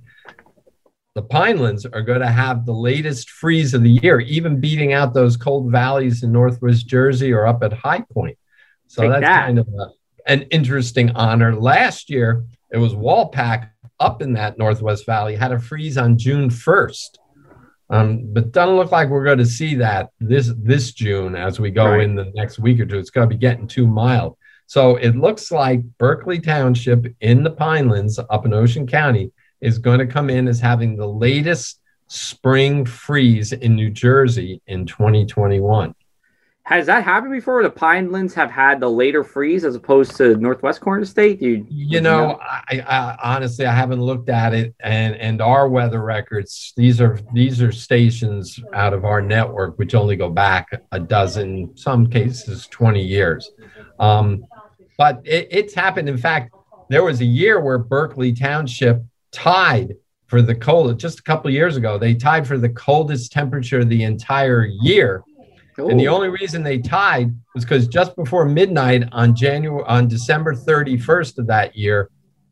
the 1.15 1.23
Pinelands 1.23 1.83
are 1.91 2.03
going 2.03 2.19
to 2.21 2.27
have 2.27 2.67
the 2.67 2.73
latest 2.73 3.31
freeze 3.31 3.73
of 3.73 3.81
the 3.81 3.89
year, 3.89 4.19
even 4.19 4.61
beating 4.61 4.93
out 4.93 5.15
those 5.15 5.35
cold 5.35 5.71
valleys 5.71 6.21
in 6.21 6.31
Northwest 6.31 6.85
Jersey 6.85 7.33
or 7.33 7.47
up 7.47 7.63
at 7.63 7.73
High 7.73 8.05
Point. 8.13 8.37
So 8.85 9.01
Take 9.01 9.11
that's 9.13 9.21
that. 9.23 9.45
kind 9.47 9.57
of 9.57 9.67
a, 9.67 9.87
an 10.27 10.43
interesting 10.43 11.09
honor. 11.15 11.55
Last 11.55 12.11
year, 12.11 12.45
it 12.71 12.77
was 12.77 12.93
Walpack 12.93 13.71
up 13.99 14.21
in 14.21 14.33
that 14.33 14.59
Northwest 14.59 15.07
Valley, 15.07 15.35
had 15.35 15.51
a 15.51 15.57
freeze 15.57 15.97
on 15.97 16.19
June 16.19 16.51
1st. 16.51 17.17
Um, 17.89 18.33
but 18.33 18.51
doesn't 18.51 18.75
look 18.75 18.91
like 18.91 19.09
we're 19.09 19.23
going 19.23 19.37
to 19.37 19.45
see 19.45 19.75
that 19.75 20.09
this 20.19 20.51
this 20.57 20.91
June 20.91 21.35
as 21.35 21.59
we 21.59 21.71
go 21.71 21.85
right. 21.85 22.01
in 22.01 22.15
the 22.15 22.31
next 22.35 22.59
week 22.59 22.79
or 22.79 22.85
two. 22.85 22.99
It's 22.99 23.09
going 23.09 23.29
to 23.29 23.33
be 23.33 23.39
getting 23.39 23.67
too 23.67 23.87
mild. 23.87 24.37
So 24.65 24.97
it 24.97 25.15
looks 25.15 25.51
like 25.51 25.81
Berkeley 25.97 26.41
Township 26.41 27.05
in 27.21 27.43
the 27.43 27.51
Pinelands 27.51 28.19
up 28.29 28.45
in 28.45 28.53
Ocean 28.53 28.85
County 28.85 29.31
is 29.61 29.77
going 29.79 29.99
to 29.99 30.05
come 30.05 30.29
in 30.29 30.47
as 30.47 30.59
having 30.59 30.97
the 30.97 31.07
latest 31.07 31.79
spring 32.07 32.85
freeze 32.85 33.53
in 33.53 33.75
New 33.75 33.89
Jersey 33.89 34.61
in 34.67 34.85
2021. 34.85 35.95
Has 36.67 36.85
that 36.87 37.05
happened 37.05 37.31
before? 37.31 37.63
The 37.63 37.69
Pinelands 37.69 38.33
have 38.33 38.51
had 38.51 38.81
the 38.81 38.89
later 38.89 39.23
freeze 39.23 39.63
as 39.63 39.73
opposed 39.73 40.17
to 40.17 40.35
Northwest 40.35 40.81
corner 40.81 41.05
state. 41.05 41.41
You, 41.41 41.65
you 41.69 42.01
know, 42.01 42.31
know? 42.31 42.39
I, 42.41 42.81
I, 42.81 43.17
honestly 43.23 43.65
I 43.65 43.73
haven't 43.73 44.01
looked 44.01 44.27
at 44.27 44.53
it, 44.53 44.75
and 44.81 45.15
and 45.15 45.41
our 45.41 45.69
weather 45.69 46.03
records. 46.03 46.73
These 46.75 46.99
are 46.99 47.19
these 47.33 47.61
are 47.61 47.71
stations 47.71 48.59
out 48.73 48.93
of 48.93 49.05
our 49.05 49.21
network 49.21 49.79
which 49.79 49.95
only 49.95 50.17
go 50.17 50.29
back 50.29 50.67
a 50.91 50.99
dozen, 50.99 51.71
some 51.77 52.05
cases 52.05 52.67
twenty 52.67 53.01
years. 53.01 53.49
Um, 53.97 54.45
but 54.97 55.21
it, 55.23 55.47
it's 55.49 55.73
happened. 55.73 56.09
In 56.09 56.17
fact, 56.17 56.53
there 56.89 57.05
was 57.05 57.21
a 57.21 57.25
year 57.25 57.61
where 57.61 57.77
Berkeley 57.77 58.33
Township 58.33 59.01
tied 59.31 59.95
for 60.25 60.41
the 60.41 60.53
coldest. 60.53 60.99
Just 60.99 61.19
a 61.19 61.23
couple 61.23 61.47
of 61.47 61.53
years 61.53 61.77
ago, 61.77 61.97
they 61.97 62.13
tied 62.13 62.45
for 62.45 62.57
the 62.57 62.67
coldest 62.67 63.31
temperature 63.31 63.85
the 63.85 64.03
entire 64.03 64.65
year 64.65 65.23
Ooh. 65.79 65.89
And 65.89 65.99
the 65.99 66.07
only 66.07 66.29
reason 66.29 66.63
they 66.63 66.79
tied 66.79 67.35
was 67.53 67.63
because 67.63 67.87
just 67.87 68.15
before 68.15 68.45
midnight 68.45 69.03
on 69.11 69.35
January 69.35 69.83
on 69.87 70.07
December 70.07 70.55
31st 70.55 71.37
of 71.37 71.47
that 71.47 71.75
year, 71.75 72.09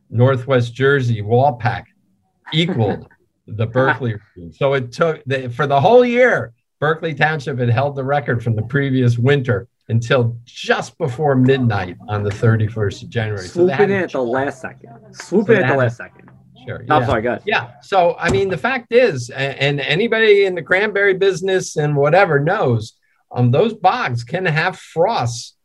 Northwest 0.09 0.73
Jersey 0.73 1.21
Walpack 1.21 1.85
equaled 2.53 3.07
the 3.47 3.65
Berkeley. 3.65 4.15
so 4.51 4.73
it 4.73 4.91
took 4.91 5.23
the, 5.25 5.49
for 5.49 5.67
the 5.67 5.79
whole 5.79 6.05
year, 6.05 6.53
Berkeley 6.79 7.13
Township 7.13 7.59
had 7.59 7.69
held 7.69 7.95
the 7.95 8.03
record 8.03 8.43
from 8.43 8.55
the 8.55 8.63
previous 8.63 9.17
winter 9.17 9.67
until 9.87 10.37
just 10.45 10.97
before 10.97 11.35
midnight 11.35 11.95
on 12.07 12.23
the 12.23 12.29
31st 12.29 13.03
of 13.03 13.09
January. 13.09 13.47
Swooping 13.47 13.77
so 13.77 13.83
in 13.83 13.91
at 13.91 14.11
the 14.11 14.21
last 14.21 14.61
second. 14.61 14.89
Swooping 15.11 15.57
so 15.57 15.61
at 15.61 15.67
the 15.67 15.75
last 15.75 15.97
second. 15.97 16.29
Sure. 16.67 16.83
Yeah. 16.83 16.95
I'm 16.95 17.05
sorry. 17.05 17.39
Yeah. 17.45 17.71
So, 17.81 18.15
I 18.19 18.31
mean, 18.31 18.49
the 18.49 18.57
fact 18.57 18.91
is, 18.91 19.29
and 19.29 19.79
anybody 19.79 20.45
in 20.45 20.55
the 20.55 20.63
cranberry 20.63 21.13
business 21.13 21.77
and 21.77 21.95
whatever 21.95 22.39
knows 22.39 22.93
um, 23.31 23.51
those 23.51 23.73
bogs 23.73 24.23
can 24.23 24.45
have 24.45 24.77
frost. 24.77 25.55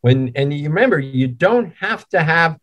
When 0.00 0.32
and 0.34 0.52
you 0.52 0.68
remember, 0.68 0.98
you 0.98 1.28
don't 1.28 1.74
have 1.76 2.08
to 2.10 2.22
have 2.22 2.58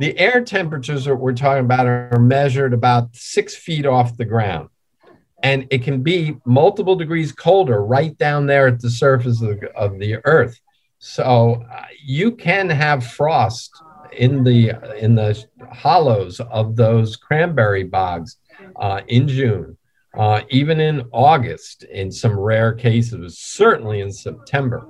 the 0.00 0.18
air 0.18 0.42
temperatures 0.42 1.04
that 1.04 1.14
we're 1.14 1.34
talking 1.34 1.64
about 1.64 1.86
are 1.86 2.18
measured 2.18 2.72
about 2.72 3.14
six 3.14 3.54
feet 3.54 3.86
off 3.86 4.16
the 4.16 4.24
ground. 4.24 4.68
And 5.42 5.66
it 5.70 5.82
can 5.82 6.02
be 6.02 6.36
multiple 6.46 6.96
degrees 6.96 7.30
colder 7.30 7.84
right 7.84 8.16
down 8.16 8.46
there 8.46 8.66
at 8.66 8.80
the 8.80 8.90
surface 8.90 9.42
of 9.42 9.60
the, 9.60 9.70
of 9.76 9.98
the 9.98 10.16
earth. 10.24 10.58
So 10.98 11.62
uh, 11.70 11.84
you 12.02 12.32
can 12.32 12.70
have 12.70 13.06
frost 13.06 13.70
in 14.16 14.42
the 14.42 14.70
in 14.98 15.14
the 15.14 15.44
hollows 15.72 16.40
of 16.40 16.76
those 16.76 17.16
cranberry 17.16 17.84
bogs 17.84 18.38
uh, 18.76 19.02
in 19.08 19.28
June 19.28 19.76
uh, 20.16 20.42
even 20.50 20.80
in 20.80 21.02
August, 21.12 21.84
in 21.84 22.10
some 22.10 22.38
rare 22.38 22.72
cases, 22.72 23.38
certainly 23.38 24.00
in 24.00 24.12
September, 24.12 24.88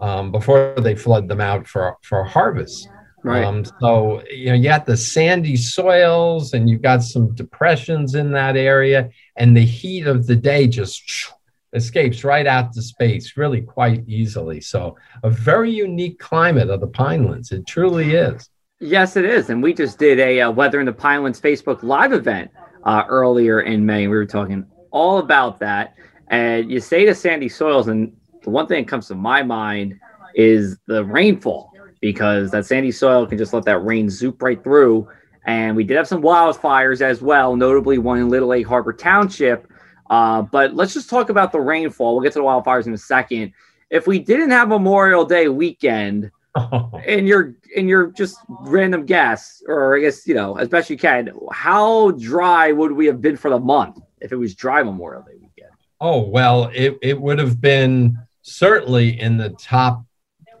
um, 0.00 0.30
before 0.30 0.74
they 0.78 0.94
flood 0.94 1.28
them 1.28 1.40
out 1.40 1.66
for, 1.66 1.96
for 2.02 2.24
harvest. 2.24 2.88
Right. 3.22 3.44
Um, 3.44 3.64
so, 3.80 4.22
you 4.30 4.46
know, 4.46 4.54
you 4.54 4.64
got 4.64 4.86
the 4.86 4.96
sandy 4.96 5.56
soils 5.56 6.54
and 6.54 6.70
you've 6.70 6.82
got 6.82 7.02
some 7.02 7.34
depressions 7.34 8.14
in 8.14 8.32
that 8.32 8.56
area, 8.56 9.10
and 9.36 9.54
the 9.54 9.64
heat 9.64 10.06
of 10.06 10.26
the 10.26 10.36
day 10.36 10.66
just 10.66 11.30
escapes 11.74 12.24
right 12.24 12.46
out 12.46 12.72
to 12.72 12.82
space 12.82 13.36
really 13.36 13.60
quite 13.60 14.08
easily. 14.08 14.60
So, 14.60 14.96
a 15.22 15.30
very 15.30 15.70
unique 15.70 16.18
climate 16.18 16.70
of 16.70 16.80
the 16.80 16.88
Pinelands. 16.88 17.52
It 17.52 17.66
truly 17.66 18.14
is. 18.14 18.48
Yes, 18.80 19.16
it 19.16 19.26
is. 19.26 19.50
And 19.50 19.62
we 19.62 19.74
just 19.74 19.98
did 19.98 20.18
a 20.18 20.40
uh, 20.40 20.50
Weather 20.50 20.80
in 20.80 20.86
the 20.86 20.92
Pinelands 20.92 21.40
Facebook 21.40 21.82
Live 21.82 22.14
event 22.14 22.50
uh, 22.84 23.04
earlier 23.08 23.60
in 23.60 23.84
May. 23.84 24.06
We 24.06 24.16
were 24.16 24.26
talking 24.26 24.66
all 24.90 25.18
about 25.18 25.58
that. 25.60 25.94
And 26.28 26.70
you 26.70 26.80
say 26.80 27.04
to 27.06 27.14
sandy 27.14 27.48
soils, 27.48 27.88
and 27.88 28.16
the 28.42 28.50
one 28.50 28.66
thing 28.66 28.84
that 28.84 28.90
comes 28.90 29.08
to 29.08 29.14
my 29.14 29.42
mind 29.42 29.98
is 30.34 30.78
the 30.86 31.04
rainfall 31.04 31.72
because 32.00 32.50
that 32.52 32.64
sandy 32.66 32.92
soil 32.92 33.26
can 33.26 33.36
just 33.36 33.52
let 33.52 33.64
that 33.64 33.78
rain 33.78 34.08
zoop 34.08 34.42
right 34.42 34.62
through. 34.62 35.08
And 35.46 35.74
we 35.76 35.84
did 35.84 35.96
have 35.96 36.08
some 36.08 36.22
wildfires 36.22 37.00
as 37.00 37.20
well, 37.20 37.56
notably 37.56 37.98
one 37.98 38.18
in 38.18 38.28
Little 38.28 38.52
Egg 38.52 38.66
Harbor 38.66 38.92
Township. 38.92 39.70
Uh, 40.08 40.42
but 40.42 40.74
let's 40.74 40.94
just 40.94 41.10
talk 41.10 41.30
about 41.30 41.52
the 41.52 41.60
rainfall. 41.60 42.14
We'll 42.14 42.22
get 42.22 42.32
to 42.34 42.40
the 42.40 42.44
wildfires 42.44 42.86
in 42.86 42.94
a 42.94 42.98
second. 42.98 43.52
If 43.90 44.06
we 44.06 44.18
didn't 44.18 44.50
have 44.50 44.68
Memorial 44.68 45.24
Day 45.24 45.48
weekend, 45.48 46.30
and 47.06 47.28
your 47.28 47.54
and 47.76 47.88
your 47.88 48.10
just 48.10 48.38
random 48.48 49.06
guess, 49.06 49.62
or 49.66 49.96
I 49.96 50.00
guess 50.00 50.26
you 50.26 50.34
know 50.34 50.56
as 50.56 50.68
best 50.68 50.90
you 50.90 50.96
can, 50.96 51.30
how 51.52 52.10
dry 52.12 52.72
would 52.72 52.92
we 52.92 53.06
have 53.06 53.20
been 53.20 53.36
for 53.36 53.50
the 53.50 53.58
month 53.58 54.00
if 54.20 54.32
it 54.32 54.36
was 54.36 54.54
dry 54.54 54.82
Memorial 54.82 55.22
Day 55.22 55.34
weekend? 55.34 55.70
Oh 56.00 56.28
well, 56.28 56.70
it 56.74 56.98
it 57.02 57.20
would 57.20 57.38
have 57.38 57.60
been 57.60 58.18
certainly 58.42 59.20
in 59.20 59.36
the 59.36 59.50
top 59.50 60.04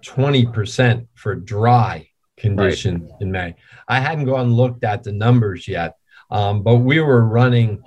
twenty 0.02 0.46
percent 0.46 1.08
for 1.14 1.34
dry 1.34 2.08
conditions 2.36 3.10
right. 3.10 3.20
in 3.20 3.32
May. 3.32 3.56
I 3.88 3.98
hadn't 3.98 4.26
gone 4.26 4.46
and 4.46 4.56
looked 4.56 4.84
at 4.84 5.02
the 5.02 5.12
numbers 5.12 5.66
yet, 5.66 5.96
um, 6.30 6.62
but 6.62 6.76
we 6.76 7.00
were 7.00 7.24
running 7.24 7.82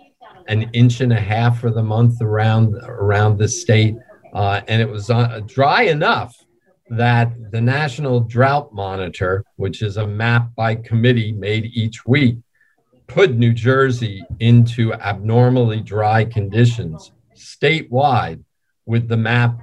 an 0.49 0.63
inch 0.73 0.99
and 0.99 1.13
a 1.13 1.19
half 1.19 1.61
for 1.61 1.71
the 1.71 1.83
month 1.83 2.21
around 2.21 2.75
around 2.83 3.37
the 3.37 3.47
state, 3.47 3.95
uh, 4.33 4.59
and 4.67 4.81
it 4.81 4.89
was 4.89 5.09
uh, 5.09 5.39
dry 5.47 5.83
enough 5.83 6.35
that 6.89 7.51
the 7.51 7.61
National 7.61 8.19
Drought 8.19 8.73
Monitor, 8.73 9.43
which 9.55 9.81
is 9.81 9.97
a 9.97 10.07
map 10.07 10.53
by 10.55 10.75
committee 10.75 11.31
made 11.31 11.65
each 11.73 12.05
week, 12.05 12.37
put 13.07 13.35
New 13.35 13.53
Jersey 13.53 14.23
into 14.39 14.93
abnormally 14.93 15.81
dry 15.81 16.25
conditions 16.25 17.11
statewide 17.35 18.43
with 18.85 19.07
the 19.07 19.17
map 19.17 19.59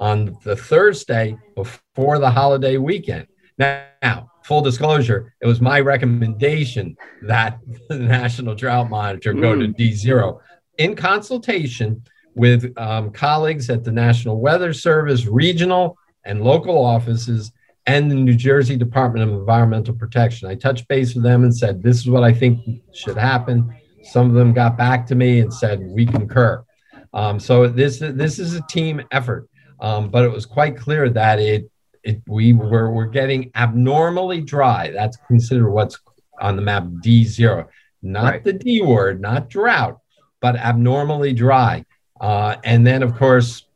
on 0.00 0.36
the 0.44 0.56
Thursday 0.56 1.36
before 1.54 2.18
the 2.18 2.30
holiday 2.30 2.76
weekend. 2.78 3.26
Now, 3.58 4.30
full 4.44 4.62
disclosure, 4.62 5.34
it 5.40 5.46
was 5.46 5.60
my 5.60 5.80
recommendation 5.80 6.96
that 7.22 7.58
the 7.88 7.98
National 7.98 8.54
Drought 8.54 8.88
Monitor 8.88 9.34
go 9.34 9.54
mm. 9.54 9.76
to 9.76 9.82
D0 9.82 10.40
in 10.78 10.96
consultation 10.96 12.02
with 12.34 12.72
um, 12.78 13.10
colleagues 13.10 13.68
at 13.68 13.84
the 13.84 13.92
National 13.92 14.40
Weather 14.40 14.72
Service, 14.72 15.26
regional 15.26 15.98
and 16.24 16.42
local 16.42 16.84
offices 16.84 17.52
and 17.86 18.10
the 18.10 18.14
New 18.14 18.34
Jersey 18.34 18.76
Department 18.76 19.28
of 19.28 19.36
Environmental 19.36 19.94
Protection. 19.94 20.48
I 20.48 20.54
touched 20.54 20.86
base 20.88 21.14
with 21.14 21.24
them 21.24 21.44
and 21.44 21.56
said, 21.56 21.82
This 21.82 21.98
is 21.98 22.08
what 22.08 22.22
I 22.22 22.32
think 22.32 22.82
should 22.92 23.16
happen. 23.16 23.74
Some 24.02 24.28
of 24.28 24.34
them 24.34 24.52
got 24.52 24.76
back 24.76 25.06
to 25.06 25.14
me 25.14 25.40
and 25.40 25.52
said, 25.52 25.80
We 25.80 26.06
concur. 26.06 26.64
Um, 27.12 27.40
so 27.40 27.66
this, 27.66 27.98
this 27.98 28.38
is 28.38 28.54
a 28.54 28.62
team 28.68 29.02
effort. 29.10 29.48
Um, 29.80 30.10
but 30.10 30.24
it 30.24 30.30
was 30.30 30.46
quite 30.46 30.76
clear 30.76 31.08
that 31.10 31.40
it, 31.40 31.70
it 32.04 32.20
we 32.26 32.52
were, 32.52 32.90
were 32.90 33.06
getting 33.06 33.50
abnormally 33.54 34.42
dry. 34.42 34.90
That's 34.90 35.16
considered 35.26 35.70
what's 35.70 35.98
on 36.40 36.56
the 36.56 36.62
map 36.62 36.84
D0, 37.04 37.66
not 38.02 38.24
right. 38.24 38.44
the 38.44 38.52
D 38.52 38.82
word, 38.82 39.20
not 39.20 39.48
drought, 39.48 39.98
but 40.40 40.56
abnormally 40.56 41.32
dry. 41.32 41.84
Uh, 42.20 42.56
and 42.64 42.86
then, 42.86 43.02
of 43.02 43.16
course, 43.16 43.66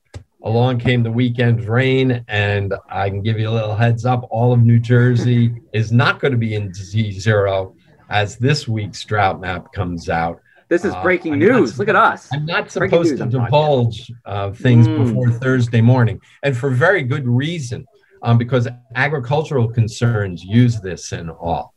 along 0.44 0.78
came 0.78 1.02
the 1.02 1.10
weekend 1.10 1.64
rain, 1.64 2.24
and 2.28 2.74
I 2.90 3.08
can 3.08 3.22
give 3.22 3.38
you 3.38 3.48
a 3.48 3.50
little 3.50 3.74
heads 3.74 4.04
up 4.04 4.26
all 4.30 4.52
of 4.52 4.62
New 4.62 4.78
Jersey 4.78 5.54
is 5.72 5.90
not 5.90 6.20
going 6.20 6.32
to 6.32 6.38
be 6.38 6.54
in 6.54 6.70
D0 6.70 7.74
as 8.10 8.36
this 8.36 8.68
week's 8.68 9.02
drought 9.04 9.40
map 9.40 9.72
comes 9.72 10.08
out. 10.08 10.40
This 10.68 10.84
is 10.84 10.94
uh, 10.94 11.02
breaking 11.02 11.34
uh, 11.34 11.36
news. 11.36 11.72
Not, 11.72 11.78
Look 11.78 11.88
at 11.88 11.96
us. 11.96 12.28
I'm 12.32 12.46
not 12.46 12.70
supposed 12.70 13.16
to 13.16 13.26
divulge 13.26 14.12
uh, 14.26 14.52
things 14.52 14.86
mm. 14.86 15.04
before 15.04 15.30
Thursday 15.30 15.80
morning, 15.80 16.20
and 16.42 16.56
for 16.56 16.70
very 16.70 17.02
good 17.02 17.26
reason, 17.26 17.86
um, 18.22 18.36
because 18.38 18.68
agricultural 18.94 19.68
concerns 19.68 20.44
use 20.44 20.80
this 20.80 21.12
and 21.12 21.30
all. 21.30 21.74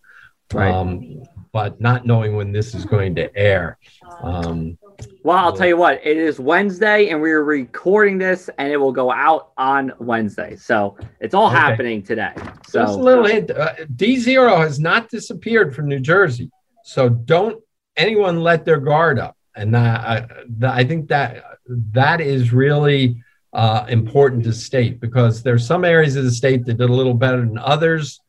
Right. 0.53 0.73
Um, 0.73 1.23
but 1.51 1.79
not 1.81 2.05
knowing 2.05 2.35
when 2.35 2.51
this 2.51 2.75
is 2.75 2.85
going 2.85 3.15
to 3.15 3.35
air. 3.35 3.77
Um, 4.21 4.77
well, 5.23 5.37
I'll 5.37 5.53
tell 5.53 5.67
you 5.67 5.77
what, 5.77 5.99
it 6.05 6.17
is 6.17 6.39
Wednesday 6.39 7.09
and 7.09 7.21
we're 7.21 7.43
recording 7.43 8.17
this 8.17 8.49
and 8.57 8.71
it 8.71 8.77
will 8.77 8.91
go 8.91 9.11
out 9.11 9.51
on 9.57 9.91
Wednesday. 9.99 10.55
So 10.55 10.97
it's 11.19 11.33
all 11.33 11.47
okay. 11.47 11.57
happening 11.57 12.01
today. 12.01 12.33
So 12.67 12.83
Just 12.85 12.99
a 12.99 13.01
little 13.01 13.25
hint 13.25 13.51
uh, 13.51 13.75
D0 13.95 14.57
has 14.57 14.79
not 14.79 15.09
disappeared 15.09 15.75
from 15.75 15.87
New 15.87 15.99
Jersey. 15.99 16.49
So 16.83 17.09
don't 17.09 17.61
anyone 17.95 18.41
let 18.41 18.63
their 18.65 18.79
guard 18.79 19.19
up. 19.19 19.35
And 19.55 19.75
I, 19.75 20.27
I 20.63 20.83
think 20.83 21.09
that 21.09 21.43
that 21.67 22.21
is 22.21 22.53
really 22.53 23.21
uh, 23.53 23.85
important 23.89 24.43
to 24.45 24.53
state 24.53 24.99
because 24.99 25.41
there's 25.41 25.65
some 25.65 25.83
areas 25.83 26.15
of 26.15 26.23
the 26.23 26.31
state 26.31 26.65
that 26.65 26.77
did 26.77 26.89
a 26.89 26.93
little 26.93 27.15
better 27.15 27.39
than 27.39 27.57
others 27.57 28.19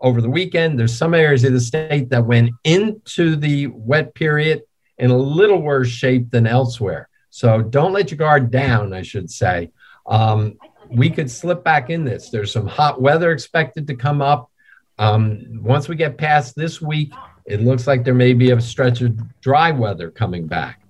over 0.00 0.20
the 0.20 0.28
weekend. 0.28 0.78
There's 0.78 0.96
some 0.96 1.14
areas 1.14 1.44
of 1.44 1.52
the 1.52 1.60
state 1.60 2.10
that 2.10 2.26
went 2.26 2.50
into 2.64 3.36
the 3.36 3.68
wet 3.68 4.14
period 4.14 4.62
in 4.98 5.10
a 5.10 5.16
little 5.16 5.60
worse 5.60 5.88
shape 5.88 6.30
than 6.30 6.46
elsewhere. 6.46 7.08
So 7.30 7.62
don't 7.62 7.92
let 7.92 8.10
your 8.10 8.18
guard 8.18 8.50
down, 8.50 8.92
I 8.92 9.02
should 9.02 9.30
say. 9.30 9.70
Um, 10.06 10.56
we 10.90 11.10
could 11.10 11.30
slip 11.30 11.64
back 11.64 11.90
in 11.90 12.04
this. 12.04 12.30
There's 12.30 12.52
some 12.52 12.66
hot 12.66 13.00
weather 13.00 13.32
expected 13.32 13.86
to 13.88 13.96
come 13.96 14.22
up. 14.22 14.50
Um, 14.98 15.60
once 15.62 15.88
we 15.88 15.96
get 15.96 16.16
past 16.16 16.54
this 16.54 16.80
week, 16.80 17.12
it 17.46 17.62
looks 17.62 17.86
like 17.86 18.04
there 18.04 18.14
may 18.14 18.32
be 18.32 18.50
a 18.50 18.60
stretch 18.60 19.00
of 19.00 19.40
dry 19.40 19.70
weather 19.70 20.10
coming 20.10 20.46
back. 20.46 20.80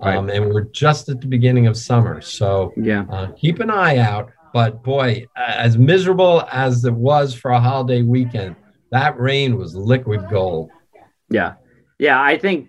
Um, 0.00 0.26
right. 0.26 0.36
And 0.36 0.52
we're 0.52 0.62
just 0.62 1.08
at 1.08 1.20
the 1.20 1.28
beginning 1.28 1.68
of 1.68 1.76
summer. 1.76 2.20
So 2.20 2.72
yeah, 2.76 3.04
uh, 3.08 3.30
keep 3.32 3.60
an 3.60 3.70
eye 3.70 3.98
out. 3.98 4.32
But 4.52 4.82
boy, 4.82 5.26
as 5.36 5.78
miserable 5.78 6.46
as 6.50 6.84
it 6.84 6.92
was 6.92 7.32
for 7.34 7.52
a 7.52 7.60
holiday 7.60 8.02
weekend, 8.02 8.56
that 8.90 9.18
rain 9.18 9.56
was 9.56 9.74
liquid 9.74 10.28
gold. 10.28 10.70
Yeah. 11.30 11.54
Yeah. 11.98 12.20
I 12.20 12.36
think 12.36 12.68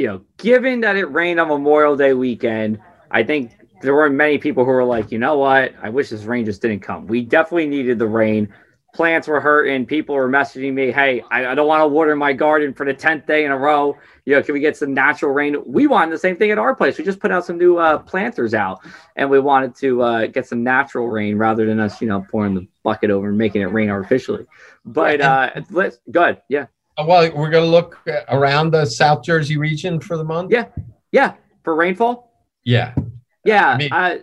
you 0.00 0.06
know, 0.06 0.22
given 0.38 0.80
that 0.80 0.96
it 0.96 1.04
rained 1.12 1.38
on 1.38 1.48
Memorial 1.48 1.94
Day 1.94 2.14
weekend, 2.14 2.80
I 3.10 3.22
think 3.22 3.52
there 3.82 3.94
weren't 3.94 4.14
many 4.14 4.38
people 4.38 4.64
who 4.64 4.70
were 4.70 4.84
like, 4.84 5.12
you 5.12 5.18
know 5.18 5.36
what? 5.36 5.74
I 5.82 5.90
wish 5.90 6.08
this 6.08 6.22
rain 6.24 6.46
just 6.46 6.62
didn't 6.62 6.80
come. 6.80 7.06
We 7.06 7.20
definitely 7.22 7.66
needed 7.66 7.98
the 7.98 8.06
rain. 8.06 8.48
Plants 8.94 9.28
were 9.28 9.42
hurting. 9.42 9.84
People 9.84 10.14
were 10.14 10.28
messaging 10.28 10.72
me, 10.72 10.90
hey, 10.90 11.22
I, 11.30 11.48
I 11.48 11.54
don't 11.54 11.68
want 11.68 11.82
to 11.82 11.86
water 11.86 12.16
my 12.16 12.32
garden 12.32 12.72
for 12.72 12.86
the 12.86 12.94
10th 12.94 13.26
day 13.26 13.44
in 13.44 13.52
a 13.52 13.58
row. 13.58 13.94
You 14.24 14.36
know, 14.36 14.42
can 14.42 14.54
we 14.54 14.60
get 14.60 14.74
some 14.74 14.94
natural 14.94 15.32
rain? 15.32 15.56
We 15.66 15.86
wanted 15.86 16.12
the 16.12 16.18
same 16.18 16.36
thing 16.36 16.50
at 16.50 16.58
our 16.58 16.74
place. 16.74 16.96
We 16.96 17.04
just 17.04 17.20
put 17.20 17.30
out 17.30 17.44
some 17.44 17.58
new 17.58 17.76
uh, 17.76 17.98
planters 17.98 18.54
out 18.54 18.80
and 19.16 19.28
we 19.28 19.38
wanted 19.38 19.74
to 19.76 20.00
uh, 20.00 20.26
get 20.28 20.46
some 20.46 20.64
natural 20.64 21.08
rain 21.08 21.36
rather 21.36 21.66
than 21.66 21.78
us, 21.78 22.00
you 22.00 22.08
know, 22.08 22.24
pouring 22.30 22.54
the 22.54 22.66
bucket 22.84 23.10
over 23.10 23.28
and 23.28 23.36
making 23.36 23.60
it 23.60 23.66
rain 23.66 23.90
artificially. 23.90 24.46
But 24.82 25.20
uh, 25.20 25.60
let's, 25.70 25.98
good. 26.10 26.40
Yeah. 26.48 26.66
Uh, 27.00 27.04
well, 27.06 27.32
we're 27.34 27.48
going 27.48 27.64
to 27.64 27.70
look 27.70 27.98
around 28.28 28.72
the 28.72 28.84
South 28.84 29.22
Jersey 29.22 29.56
region 29.56 30.00
for 30.00 30.18
the 30.18 30.24
month. 30.24 30.52
Yeah, 30.52 30.66
yeah, 31.12 31.34
for 31.64 31.74
rainfall. 31.74 32.30
Yeah, 32.62 32.94
yeah. 33.42 33.68
I 33.68 33.76
mean, 33.78 33.90
uh, 33.90 34.18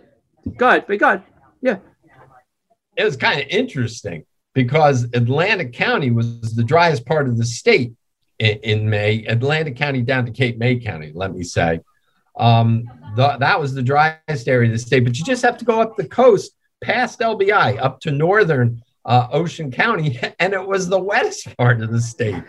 good, 0.56 0.84
but 0.86 0.98
good. 1.00 1.22
Yeah, 1.60 1.78
it 2.96 3.02
was 3.02 3.16
kind 3.16 3.40
of 3.40 3.48
interesting 3.48 4.24
because 4.54 5.08
Atlantic 5.12 5.72
County 5.72 6.12
was 6.12 6.54
the 6.54 6.62
driest 6.62 7.04
part 7.04 7.26
of 7.26 7.36
the 7.36 7.44
state 7.44 7.94
in, 8.38 8.58
in 8.58 8.88
May. 8.88 9.24
Atlantic 9.24 9.74
County 9.74 10.02
down 10.02 10.24
to 10.26 10.30
Cape 10.30 10.56
May 10.58 10.78
County, 10.78 11.10
let 11.12 11.34
me 11.34 11.42
say. 11.42 11.80
Um, 12.38 12.84
the, 13.16 13.36
that 13.38 13.58
was 13.58 13.74
the 13.74 13.82
driest 13.82 14.46
area 14.46 14.68
of 14.68 14.72
the 14.72 14.78
state, 14.78 15.00
but 15.00 15.18
you 15.18 15.24
just 15.24 15.42
have 15.42 15.58
to 15.58 15.64
go 15.64 15.80
up 15.80 15.96
the 15.96 16.06
coast 16.06 16.52
past 16.80 17.18
LBI 17.18 17.82
up 17.82 17.98
to 18.02 18.12
northern 18.12 18.80
uh, 19.08 19.26
Ocean 19.32 19.72
County, 19.72 20.20
and 20.38 20.52
it 20.52 20.64
was 20.64 20.88
the 20.88 21.00
wettest 21.00 21.56
part 21.58 21.80
of 21.80 21.90
the 21.90 22.00
state 22.00 22.42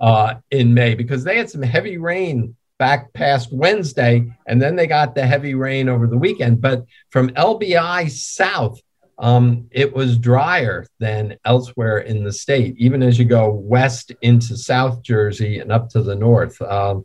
uh, 0.00 0.36
in 0.50 0.72
May 0.72 0.94
because 0.94 1.24
they 1.24 1.36
had 1.36 1.50
some 1.50 1.62
heavy 1.62 1.98
rain 1.98 2.56
back 2.78 3.12
past 3.12 3.52
Wednesday, 3.52 4.32
and 4.46 4.62
then 4.62 4.76
they 4.76 4.86
got 4.86 5.14
the 5.14 5.26
heavy 5.26 5.54
rain 5.54 5.88
over 5.88 6.06
the 6.06 6.16
weekend. 6.16 6.60
But 6.60 6.84
from 7.10 7.28
LBI 7.30 8.10
south, 8.10 8.80
um, 9.18 9.68
it 9.70 9.94
was 9.94 10.18
drier 10.18 10.86
than 10.98 11.36
elsewhere 11.44 11.98
in 11.98 12.24
the 12.24 12.32
state, 12.32 12.74
even 12.78 13.02
as 13.02 13.18
you 13.18 13.24
go 13.24 13.50
west 13.50 14.12
into 14.22 14.56
South 14.56 15.02
Jersey 15.02 15.60
and 15.60 15.70
up 15.70 15.88
to 15.90 16.02
the 16.02 16.16
north. 16.16 16.60
Um, 16.62 17.04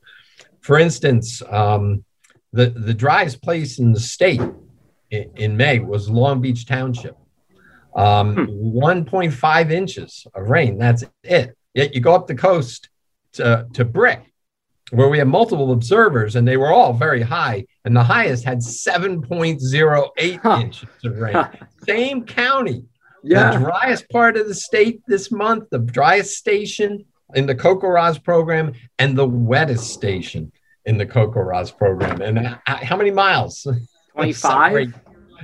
for 0.61 0.79
instance, 0.79 1.41
um, 1.49 2.03
the, 2.51 2.71
the 2.71 2.95
driest 2.95 3.43
place 3.43 3.77
in 3.77 3.91
the 3.91 3.99
state 3.99 4.41
in, 5.11 5.31
in 5.35 5.57
May 5.57 5.79
was 5.79 6.09
Long 6.09 6.41
Beach 6.41 6.65
Township 6.65 7.15
um, 7.95 8.35
hmm. 8.35 8.77
1.5 8.77 9.71
inches 9.71 10.25
of 10.33 10.49
rain. 10.49 10.77
That's 10.77 11.03
it. 11.23 11.55
Yet 11.73 11.93
you 11.93 12.01
go 12.01 12.15
up 12.15 12.27
the 12.27 12.35
coast 12.35 12.89
to, 13.33 13.67
to 13.73 13.85
Brick, 13.85 14.21
where 14.91 15.09
we 15.09 15.19
have 15.19 15.27
multiple 15.27 15.71
observers, 15.71 16.35
and 16.35 16.47
they 16.47 16.57
were 16.57 16.71
all 16.71 16.93
very 16.93 17.21
high, 17.21 17.65
and 17.85 17.95
the 17.95 18.03
highest 18.03 18.43
had 18.43 18.59
7.08 18.59 20.39
huh. 20.41 20.59
inches 20.61 20.89
of 21.03 21.17
rain. 21.17 21.47
Same 21.85 22.25
county. 22.25 22.85
Yeah. 23.23 23.51
The 23.51 23.59
driest 23.59 24.09
part 24.09 24.37
of 24.37 24.47
the 24.47 24.55
state 24.55 25.01
this 25.07 25.31
month, 25.31 25.65
the 25.69 25.79
driest 25.79 26.37
station 26.37 27.05
in 27.35 27.45
the 27.45 27.55
CoCoRaHS 27.55 28.23
program, 28.23 28.73
and 28.97 29.17
the 29.17 29.27
wettest 29.27 29.93
station 29.93 30.51
in 30.85 30.97
the 30.97 31.05
CoCoRaHS 31.05 31.77
program. 31.77 32.21
And 32.21 32.39
uh, 32.39 32.57
how 32.65 32.97
many 32.97 33.11
miles? 33.11 33.67
25? 34.13 34.93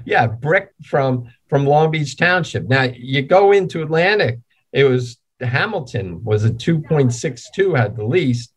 Yeah, 0.05 0.27
brick 0.27 0.71
from 0.83 1.29
from 1.47 1.65
Long 1.65 1.91
Beach 1.91 2.17
Township. 2.17 2.67
Now 2.67 2.83
you 2.83 3.21
go 3.21 3.51
into 3.51 3.81
Atlantic, 3.81 4.39
it 4.73 4.83
was 4.83 5.17
Hamilton 5.39 6.23
was 6.23 6.45
a 6.45 6.49
2.62 6.49 7.77
had 7.77 7.95
the 7.95 8.05
least, 8.05 8.53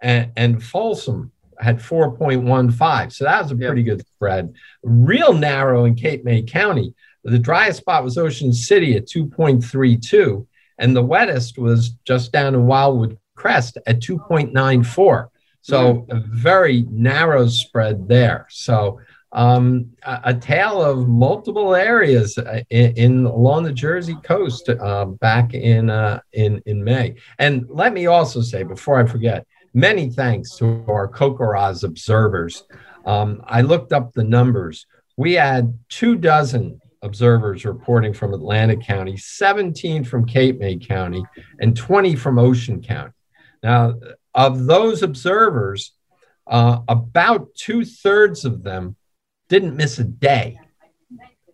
and, 0.00 0.32
and 0.36 0.62
Folsom 0.62 1.32
had 1.58 1.78
4.15. 1.78 3.12
So 3.12 3.24
that 3.24 3.42
was 3.42 3.52
a 3.52 3.56
pretty 3.56 3.82
yep. 3.82 3.98
good 3.98 4.06
spread. 4.06 4.54
Real 4.82 5.32
narrow 5.32 5.84
in 5.84 5.94
Cape 5.94 6.24
May 6.24 6.42
County. 6.42 6.94
The 7.24 7.38
driest 7.38 7.78
spot 7.78 8.04
was 8.04 8.18
Ocean 8.18 8.52
City 8.52 8.96
at 8.96 9.06
2.32, 9.06 10.46
and 10.78 10.94
the 10.94 11.02
wettest 11.02 11.58
was 11.58 11.90
just 12.04 12.32
down 12.32 12.54
in 12.54 12.66
Wildwood 12.66 13.18
Crest 13.34 13.78
at 13.86 14.00
2.94. 14.00 15.28
So 15.62 15.94
mm. 15.94 16.10
a 16.10 16.22
very 16.28 16.86
narrow 16.90 17.48
spread 17.48 18.06
there. 18.06 18.46
So 18.50 19.00
um, 19.32 19.92
a, 20.02 20.20
a, 20.24 20.34
tale 20.34 20.82
of 20.82 21.08
multiple 21.08 21.74
areas 21.74 22.38
uh, 22.38 22.62
in, 22.70 22.92
in 22.96 23.24
along 23.26 23.64
the 23.64 23.72
Jersey 23.72 24.16
coast 24.22 24.68
uh, 24.68 25.04
back 25.04 25.52
in 25.52 25.90
uh, 25.90 26.20
in 26.32 26.62
in 26.66 26.82
May. 26.82 27.16
And 27.38 27.66
let 27.68 27.92
me 27.92 28.06
also 28.06 28.40
say 28.40 28.62
before 28.62 29.00
I 29.00 29.06
forget, 29.06 29.46
many 29.74 30.10
thanks 30.10 30.56
to 30.56 30.84
our 30.88 31.08
CoCoRaHS 31.08 31.84
observers. 31.84 32.64
Um, 33.04 33.42
I 33.46 33.62
looked 33.62 33.92
up 33.92 34.12
the 34.12 34.24
numbers. 34.24 34.86
We 35.16 35.34
had 35.34 35.78
two 35.88 36.16
dozen 36.16 36.80
observers 37.02 37.64
reporting 37.64 38.12
from 38.12 38.34
Atlantic 38.34 38.82
County, 38.82 39.16
17 39.16 40.04
from 40.04 40.26
Cape 40.26 40.58
May 40.58 40.76
County, 40.76 41.24
and 41.60 41.76
20 41.76 42.16
from 42.16 42.38
Ocean 42.38 42.82
County. 42.82 43.12
Now, 43.62 43.94
of 44.34 44.66
those 44.66 45.02
observers, 45.02 45.92
uh, 46.46 46.80
about 46.88 47.54
two 47.54 47.84
thirds 47.84 48.44
of 48.44 48.62
them 48.62 48.96
didn't 49.48 49.76
miss 49.76 49.98
a 49.98 50.04
day. 50.04 50.58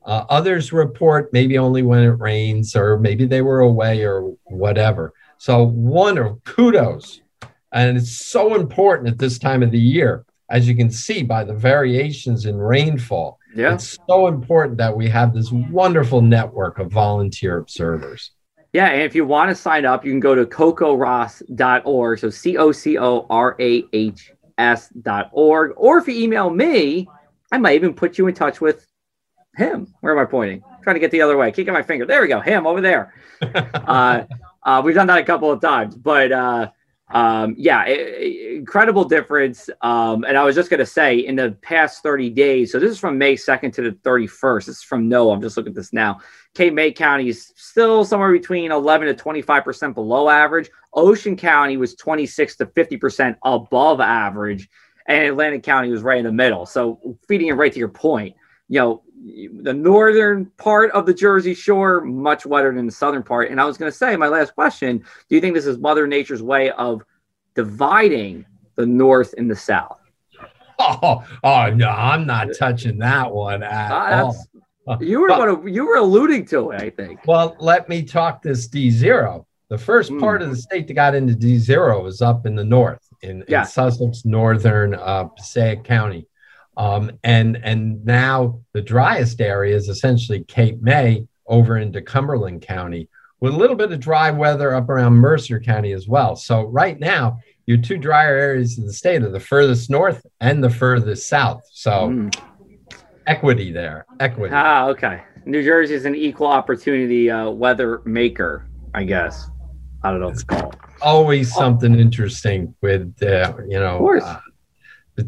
Uh, 0.05 0.25
others 0.29 0.73
report 0.73 1.33
maybe 1.33 1.59
only 1.59 1.83
when 1.83 2.03
it 2.03 2.19
rains, 2.19 2.75
or 2.75 2.99
maybe 2.99 3.25
they 3.25 3.41
were 3.41 3.61
away, 3.61 4.03
or 4.03 4.35
whatever. 4.45 5.13
So, 5.39 5.65
one 5.65 6.19
of 6.19 6.43
kudos. 6.45 7.21
And 7.73 7.97
it's 7.97 8.27
so 8.27 8.55
important 8.55 9.09
at 9.09 9.19
this 9.19 9.39
time 9.39 9.63
of 9.63 9.71
the 9.71 9.79
year, 9.79 10.27
as 10.51 10.69
you 10.69 10.77
can 10.77 10.91
see 10.91 11.23
by 11.23 11.45
the 11.45 11.55
variations 11.55 12.47
in 12.47 12.59
rainfall. 12.59 13.39
Yeah. 13.55 13.75
It's 13.75 13.99
so 14.09 14.27
important 14.27 14.79
that 14.79 14.97
we 14.97 15.09
have 15.09 15.33
this 15.33 15.51
wonderful 15.53 16.21
network 16.21 16.79
of 16.79 16.91
volunteer 16.91 17.59
observers. 17.59 18.33
Yeah, 18.73 18.89
and 18.89 19.03
if 19.03 19.15
you 19.15 19.27
want 19.27 19.51
to 19.51 19.55
sign 19.55 19.85
up, 19.85 20.05
you 20.05 20.13
can 20.13 20.21
go 20.21 20.35
to 20.35 20.47
cocorahs.org. 20.47 22.19
So 22.19 22.31
C 22.31 22.57
O 22.57 22.73
C 22.73 22.99
O 22.99 23.27
R 23.29 23.57
A 23.61 23.85
H 23.93 24.33
S.org. 24.59 25.73
Or 25.77 25.99
if 25.99 26.09
you 26.09 26.15
email 26.23 26.51
me, 26.51 27.09
I 27.53 27.59
might 27.59 27.75
even 27.75 27.93
put 27.93 28.17
you 28.17 28.27
in 28.27 28.35
touch 28.35 28.61
with 28.63 28.87
him. 29.57 29.95
Where 30.01 30.19
am 30.19 30.27
I 30.27 30.29
pointing? 30.29 30.63
I'm 30.65 30.83
trying 30.83 30.95
to 30.95 31.01
get 31.01 31.11
the 31.11 31.21
other 31.21 31.37
way. 31.37 31.53
Kicking 31.53 31.75
my 31.75 31.83
finger. 31.83 32.07
There 32.07 32.23
we 32.23 32.29
go. 32.29 32.41
Him 32.41 32.67
over 32.67 32.81
there. 32.81 33.15
uh, 33.43 34.25
uh, 34.63 34.83
we've 34.83 34.95
done 34.95 35.07
that 35.09 35.19
a 35.19 35.25
couple 35.25 35.51
of 35.51 35.61
times, 35.61 35.95
but 35.95 36.33
uh, 36.33 36.71
um, 37.11 37.55
yeah, 37.59 37.85
it, 37.85 38.57
incredible 38.57 39.05
difference. 39.05 39.69
Um, 39.83 40.25
and 40.25 40.39
I 40.39 40.45
was 40.45 40.55
just 40.57 40.71
going 40.71 40.81
to 40.81 40.87
say, 40.87 41.19
in 41.19 41.37
the 41.37 41.53
past 41.61 42.03
30 42.03 42.31
days, 42.31 42.73
so 42.73 42.79
this 42.79 42.91
is 42.91 42.99
from 42.99 43.19
May 43.19 43.35
2nd 43.35 43.75
to 43.75 43.83
the 43.83 43.93
31st. 43.99 44.65
This 44.65 44.77
is 44.79 44.83
from 44.83 45.11
No. 45.11 45.31
I'm 45.31 45.43
just 45.43 45.59
looking 45.59 45.73
at 45.73 45.77
this 45.77 45.93
now. 45.93 46.21
Cape 46.55 46.73
May 46.73 46.91
County 46.91 47.29
is 47.29 47.53
still 47.55 48.07
somewhere 48.07 48.33
between 48.33 48.73
11 48.73 49.15
to 49.15 49.23
25% 49.23 49.95
below 49.95 50.31
average. 50.31 50.71
Ocean 50.95 51.37
County 51.37 51.77
was 51.77 51.95
26 51.97 52.57
to 52.57 52.67
50% 52.67 53.37
above 53.45 54.01
average 54.01 54.71
and 55.07 55.27
Atlantic 55.27 55.63
County 55.63 55.91
was 55.91 56.03
right 56.03 56.19
in 56.19 56.25
the 56.25 56.33
middle. 56.33 56.67
So 56.67 57.17
feeding 57.29 57.49
it 57.49 57.53
right 57.53 57.73
to 57.73 57.79
your 57.79 57.89
point, 57.89 58.37
you 58.69 58.81
know, 58.81 59.03
the 59.63 59.73
northern 59.73 60.47
part 60.57 60.91
of 60.93 61.07
the 61.07 61.15
Jersey 61.15 61.55
Shore 61.55 62.01
much 62.01 62.45
wetter 62.45 62.75
than 62.75 62.87
the 62.87 62.93
southern 62.93 63.23
part. 63.23 63.51
And 63.51 63.61
I 63.61 63.65
was 63.65 63.79
going 63.79 63.91
to 63.91 63.97
say, 63.97 64.17
my 64.17 64.29
last 64.29 64.55
question: 64.55 64.99
Do 64.99 65.35
you 65.35 65.41
think 65.41 65.55
this 65.55 65.67
is 65.67 65.79
Mother 65.79 66.07
Nature's 66.07 66.43
way 66.43 66.71
of 66.73 67.03
dividing 67.55 68.45
the 68.75 68.87
North 68.87 69.35
and 69.37 69.51
the 69.51 69.57
South? 69.57 69.99
Oh, 70.85 71.25
oh 71.45 71.71
no, 71.71 71.89
I'm 71.91 72.27
not 72.27 72.49
touching 72.59 72.99
that 72.99 73.31
one 73.31 73.63
at 73.63 73.93
uh, 73.93 74.25
all. 74.25 74.37
You 75.01 75.21
were 75.21 75.29
to, 75.29 75.71
you 75.71 75.87
were 75.87 75.99
alluding 75.99 76.47
to 76.47 76.73
it, 76.73 76.83
I 76.83 76.91
think. 76.91 77.21
Well, 77.25 77.55
let 77.61 77.89
me 77.89 78.03
talk 78.03 78.43
this 78.43 78.67
D 78.67 78.91
zero. 78.91 79.47
The 79.69 79.79
first 79.79 80.11
mm. 80.11 80.19
part 80.19 80.43
of 80.43 80.51
the 80.51 80.57
state 80.57 80.89
that 80.89 80.95
got 80.95 81.15
into 81.15 81.37
D 81.37 81.59
zero 81.59 82.03
was 82.03 82.21
up 82.21 82.47
in 82.47 82.57
the 82.57 82.65
north 82.65 83.12
in, 83.23 83.45
yeah. 83.49 83.61
in 83.61 83.67
Sussex, 83.67 84.25
northern 84.25 84.95
uh, 84.95 85.25
Passaic 85.25 85.85
County. 85.85 86.27
Um, 86.77 87.13
and 87.23 87.57
and 87.63 88.05
now 88.05 88.61
the 88.73 88.81
driest 88.81 89.41
area 89.41 89.77
is 89.77 89.89
essentially 89.89 90.45
Cape 90.45 90.81
May 90.81 91.27
over 91.47 91.77
into 91.77 92.01
Cumberland 92.01 92.63
County, 92.63 93.09
with 93.41 93.53
a 93.53 93.57
little 93.57 93.77
bit 93.77 93.93
of 93.93 94.01
dry 94.01 94.31
weather 94.31 94.75
up 94.75 94.89
around 94.89 95.15
Mercer 95.15 95.61
County 95.61 95.93
as 95.93 96.09
well. 96.09 96.35
So 96.35 96.63
right 96.63 96.99
now, 96.99 97.41
your 97.67 97.77
two 97.77 97.99
drier 97.99 98.37
areas 98.37 98.79
in 98.79 98.87
the 98.87 98.93
state 98.93 99.23
are 99.23 99.31
the 99.31 99.41
furthest 99.41 99.91
north 99.91 100.25
and 100.41 100.65
the 100.65 100.71
furthest 100.71 101.29
south. 101.29 101.63
So 101.73 102.09
mm. 102.09 102.43
equity 103.27 103.71
there, 103.71 104.07
equity. 104.21 104.55
Ah, 104.55 104.87
okay. 104.89 105.25
New 105.45 105.63
Jersey 105.63 105.95
is 105.95 106.05
an 106.07 106.15
equal 106.15 106.47
opportunity 106.47 107.31
uh, 107.31 107.51
weather 107.51 108.01
maker, 108.05 108.67
I 108.95 109.05
guess. 109.05 109.51
I 110.03 110.11
don't 110.11 110.21
know 110.21 110.27
what 110.27 110.35
it's 110.35 110.45
called 110.45 110.77
always 111.03 111.53
something 111.53 111.99
interesting 111.99 112.75
with 112.81 113.23
uh, 113.23 113.53
you 113.69 113.79
know 113.79 114.21
uh, 114.21 114.41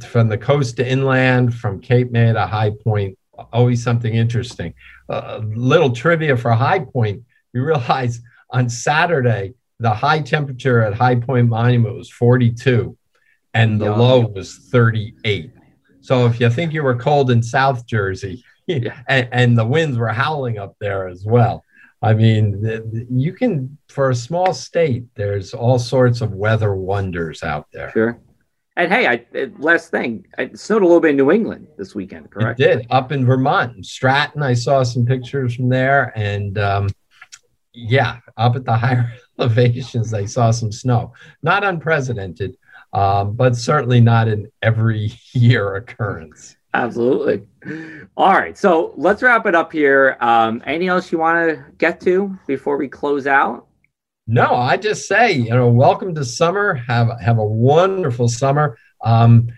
from 0.09 0.29
the 0.29 0.39
coast 0.39 0.77
to 0.77 0.89
inland, 0.89 1.55
from 1.55 1.81
Cape 1.81 2.11
May 2.11 2.33
to 2.33 2.47
High 2.47 2.73
Point. 2.83 3.19
Always 3.53 3.83
something 3.83 4.15
interesting. 4.15 4.75
A 5.09 5.13
uh, 5.13 5.43
little 5.45 5.91
trivia 5.91 6.37
for 6.37 6.53
High 6.53 6.81
Point: 6.81 7.23
you 7.53 7.65
realize 7.65 8.21
on 8.51 8.69
Saturday 8.69 9.55
the 9.81 9.93
high 9.93 10.21
temperature 10.21 10.83
at 10.83 10.95
High 10.95 11.17
Point 11.17 11.49
Monument 11.49 11.97
was 11.97 12.11
42, 12.11 12.97
and 13.53 13.81
the 13.81 13.95
low 13.95 14.21
was 14.21 14.57
38. 14.71 15.51
So 16.01 16.27
if 16.27 16.41
you 16.41 16.49
think 16.51 16.73
you 16.73 16.83
were 16.83 16.97
cold 16.97 17.31
in 17.31 17.43
South 17.43 17.87
Jersey, 17.87 18.45
and, 18.69 18.93
and 19.09 19.59
the 19.59 19.67
winds 19.67 19.99
were 19.99 20.09
howling 20.09 20.59
up 20.59 20.77
there 20.81 21.09
as 21.09 21.25
well. 21.25 21.65
I 22.05 22.13
mean, 22.13 23.07
you 23.11 23.33
can, 23.33 23.79
for 23.89 24.11
a 24.11 24.15
small 24.15 24.53
state, 24.53 25.07
there's 25.15 25.55
all 25.55 25.79
sorts 25.79 26.21
of 26.21 26.33
weather 26.33 26.75
wonders 26.75 27.43
out 27.43 27.67
there. 27.73 27.91
Sure. 27.93 28.21
And 28.77 28.93
hey, 28.93 29.07
I 29.07 29.51
last 29.59 29.91
thing, 29.91 30.27
it 30.37 30.59
snowed 30.59 30.83
a 30.83 30.85
little 30.85 31.01
bit 31.01 31.13
in 31.13 31.17
New 31.17 31.31
England 31.31 31.69
this 31.79 31.95
weekend, 31.95 32.31
correct? 32.31 32.61
It 32.61 32.77
did 32.77 32.87
up 32.91 33.11
in 33.11 33.25
Vermont, 33.25 33.77
in 33.77 33.85
Stratton. 33.85 34.43
I 34.43 34.53
saw 34.53 34.83
some 34.83 35.07
pictures 35.07 35.55
from 35.55 35.69
there, 35.71 36.13
and 36.17 36.59
um, 36.59 36.89
yeah, 37.73 38.19
up 38.37 38.57
at 38.57 38.65
the 38.65 38.77
higher 38.77 39.11
elevations, 39.39 40.13
I 40.13 40.27
saw 40.27 40.51
some 40.51 40.73
snow. 40.73 41.15
Not 41.43 41.65
unprecedented, 41.65 42.57
um, 42.93 43.35
but 43.35 43.57
certainly 43.57 44.01
not 44.01 44.29
an 44.29 44.51
every 44.61 45.13
year 45.33 45.77
occurrence. 45.77 46.57
Absolutely. 46.75 47.47
All 48.17 48.33
right. 48.33 48.59
So 48.59 48.93
let's 48.97 49.23
wrap 49.23 49.47
it 49.47 49.55
up 49.55 49.71
here. 49.73 50.17
Um, 50.21 50.61
anything 50.67 50.89
else 50.89 51.13
you 51.13 51.19
want 51.19 51.49
to 51.49 51.65
get 51.79 52.01
to 52.01 52.37
before 52.49 52.77
we 52.77 52.89
close 52.89 53.29
out? 53.29 53.69
No, 54.27 54.55
I 54.55 54.77
just 54.77 55.07
say, 55.07 55.33
you 55.33 55.51
know, 55.51 55.69
welcome 55.69 56.15
to 56.17 56.25
summer. 56.25 56.75
Have 56.75 57.21
have 57.21 57.39
a 57.39 57.45
wonderful 57.45 58.27
summer. 58.27 58.77
Um, 59.05 59.49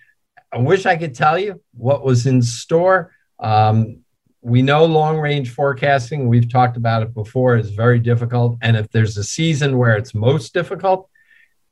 I 0.52 0.58
wish 0.58 0.84
I 0.84 0.96
could 0.96 1.14
tell 1.14 1.38
you 1.38 1.62
what 1.72 2.04
was 2.04 2.26
in 2.26 2.42
store. 2.42 3.12
Um, 3.38 4.00
we 4.42 4.60
know 4.60 4.84
long 4.84 5.18
range 5.18 5.50
forecasting, 5.50 6.28
we've 6.28 6.50
talked 6.50 6.76
about 6.76 7.02
it 7.02 7.14
before, 7.14 7.56
is 7.56 7.70
very 7.70 7.98
difficult. 7.98 8.58
And 8.60 8.76
if 8.76 8.90
there's 8.90 9.16
a 9.16 9.24
season 9.24 9.78
where 9.78 9.96
it's 9.96 10.14
most 10.14 10.52
difficult, 10.52 11.08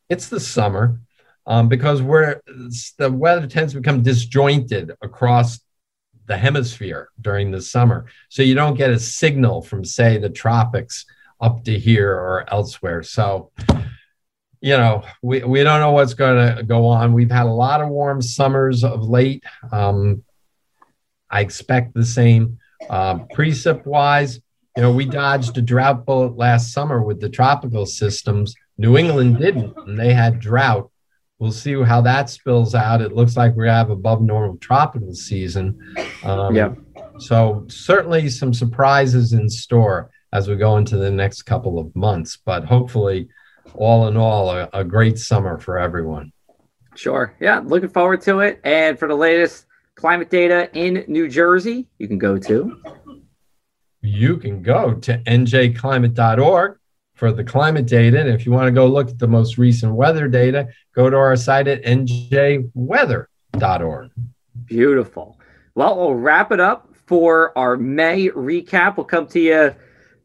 it's 0.09 0.29
the 0.29 0.41
summer 0.41 1.01
um, 1.47 1.69
because 1.69 2.03
where 2.03 2.43
the 2.99 3.11
weather 3.11 3.47
tends 3.47 3.73
to 3.73 3.81
become 3.81 4.03
disjointed 4.03 4.93
across 5.03 5.61
the 6.27 6.37
hemisphere 6.37 7.09
during 7.21 7.51
the 7.51 7.61
summer. 7.61 8.07
So 8.29 8.43
you 8.43 8.55
don't 8.55 8.77
get 8.77 8.91
a 8.91 8.99
signal 8.99 9.63
from, 9.63 9.85
say, 9.85 10.19
the 10.19 10.31
tropics 10.31 11.05
up 11.41 11.65
to 11.65 11.79
here 11.79 12.11
or 12.11 12.45
elsewhere. 12.51 13.03
So, 13.03 13.51
you 14.61 14.77
know, 14.77 15.05
we, 15.21 15.43
we 15.43 15.63
don't 15.63 15.81
know 15.81 15.91
what's 15.91 16.15
going 16.15 16.57
to 16.57 16.63
go 16.63 16.87
on. 16.87 17.13
We've 17.13 17.31
had 17.31 17.47
a 17.47 17.53
lot 17.53 17.83
of 17.83 17.89
warm 17.89 18.23
summers 18.23 18.83
of 18.83 19.03
late. 19.03 19.45
Um, 19.71 20.25
I 21.31 21.41
expect 21.41 21.93
the 21.93 22.07
same. 22.07 22.59
Uh, 22.89 23.17
precip 23.35 23.85
wise, 23.85 24.41
you 24.77 24.83
know, 24.83 24.93
we 24.93 25.05
dodged 25.05 25.57
a 25.59 25.63
drought 25.63 26.07
bullet 26.07 26.37
last 26.37 26.73
summer 26.73 27.03
with 27.03 27.21
the 27.21 27.29
tropical 27.29 27.87
systems. 27.87 28.55
New 28.79 28.97
England 28.97 29.39
didn't, 29.39 29.77
and 29.77 29.99
they 29.99 30.15
had 30.15 30.41
drought. 30.41 30.91
We'll 31.45 31.53
see 31.53 31.75
how 31.83 32.01
that 32.01 32.31
spills 32.31 32.75
out. 32.75 33.03
It 33.03 33.13
looks 33.13 33.37
like 33.37 33.55
we 33.55 33.69
have 33.69 33.91
above 33.91 34.23
normal 34.23 34.57
tropical 34.57 35.13
season. 35.13 35.79
Um, 36.23 36.57
yeah. 36.57 36.73
So 37.19 37.67
certainly 37.69 38.31
some 38.31 38.55
surprises 38.55 39.35
in 39.35 39.51
store 39.51 40.11
as 40.33 40.49
we 40.49 40.57
go 40.57 40.79
into 40.79 40.97
the 40.97 41.11
next 41.11 41.43
couple 41.43 41.79
of 41.79 41.95
months. 41.95 42.39
But 42.43 42.65
hopefully, 42.65 43.29
all 43.75 44.09
in 44.09 44.17
all, 44.17 44.53
a, 44.53 44.71
a 44.73 44.85
great 44.85 45.19
summer 45.19 45.59
for 45.59 45.79
everyone. 45.79 46.33
Sure. 46.95 47.37
Yeah. 47.41 47.59
Looking 47.59 47.91
forward 47.91 48.23
to 48.23 48.41
it. 48.41 48.59
And 48.65 48.99
for 48.99 49.07
the 49.07 49.15
latest 49.15 49.67
climate 49.97 50.31
data 50.31 50.71
in 50.73 51.05
New 51.09 51.29
Jersey, 51.29 51.89
you 51.99 52.09
can 52.09 52.17
go 52.17 52.39
to. 52.39 52.81
You 54.01 54.39
can 54.39 54.63
go 54.63 54.95
to 54.95 55.19
njclimate.org 55.19 56.79
for 57.15 57.33
the 57.33 57.45
climate 57.45 57.87
data. 57.87 58.21
And 58.21 58.29
if 58.29 58.45
you 58.45 58.53
want 58.53 58.67
to 58.67 58.73
go 58.73 58.87
look 58.87 59.09
at 59.09 59.19
the 59.19 59.29
most 59.29 59.57
recent 59.59 59.95
weather 59.95 60.29
data, 60.29 60.69
go 60.95 61.09
to 61.09 61.17
our 61.17 61.37
site 61.37 61.69
at 61.69 61.83
njweather.org. 61.85 64.11
Beautiful. 64.67 65.39
Well, 65.75 65.97
we'll 65.97 66.15
wrap 66.15 66.53
it 66.53 66.61
up 66.61 66.89
for 67.07 67.57
our 67.57 67.77
May 67.77 68.29
recap. 68.29 68.97
We'll 68.97 69.07
come 69.07 69.27
to 69.29 69.41
you 69.41 69.75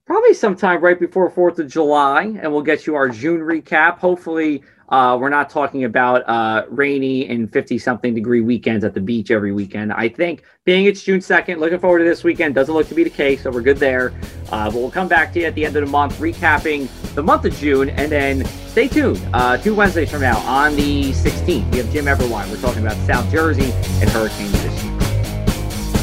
probably 0.05 0.33
sometime 0.33 0.81
right 0.81 0.99
before 0.99 1.31
4th 1.31 1.59
of 1.59 1.67
July, 1.67 2.23
and 2.41 2.51
we'll 2.51 2.63
get 2.63 2.87
you 2.87 2.95
our 2.95 3.09
June 3.09 3.41
recap. 3.41 3.99
Hopefully, 3.99 4.63
uh, 4.89 5.17
we're 5.19 5.29
not 5.29 5.49
talking 5.49 5.83
about 5.83 6.27
uh, 6.27 6.65
rainy 6.69 7.29
and 7.29 7.51
50 7.51 7.77
something 7.77 8.15
degree 8.15 8.41
weekends 8.41 8.83
at 8.83 8.95
the 8.95 9.01
beach 9.01 9.29
every 9.29 9.51
weekend. 9.51 9.93
I 9.93 10.09
think 10.09 10.43
being 10.65 10.85
it's 10.85 11.03
June 11.03 11.19
2nd, 11.19 11.59
looking 11.59 11.79
forward 11.79 11.99
to 11.99 12.05
this 12.05 12.23
weekend 12.23 12.55
doesn't 12.55 12.73
look 12.73 12.87
to 12.87 12.95
be 12.95 13.03
the 13.03 13.11
case, 13.11 13.43
so 13.43 13.51
we're 13.51 13.61
good 13.61 13.77
there. 13.77 14.11
Uh, 14.51 14.69
but 14.69 14.75
we'll 14.75 14.91
come 14.91 15.07
back 15.07 15.33
to 15.33 15.39
you 15.39 15.45
at 15.45 15.55
the 15.55 15.65
end 15.65 15.75
of 15.75 15.85
the 15.85 15.91
month, 15.91 16.17
recapping 16.19 16.87
the 17.15 17.23
month 17.23 17.45
of 17.45 17.53
June, 17.55 17.89
and 17.89 18.11
then 18.11 18.45
stay 18.67 18.87
tuned. 18.87 19.21
Uh, 19.33 19.57
two 19.57 19.75
Wednesdays 19.75 20.11
from 20.11 20.21
now, 20.21 20.37
on 20.39 20.75
the 20.75 21.11
16th, 21.11 21.71
we 21.71 21.77
have 21.77 21.91
Jim 21.91 22.05
Eberwine. 22.05 22.49
We're 22.49 22.61
talking 22.61 22.85
about 22.85 22.97
South 23.05 23.29
Jersey 23.31 23.71
and 24.01 24.09
hurricanes 24.09 24.51
this 24.63 24.83
year. 24.83 24.93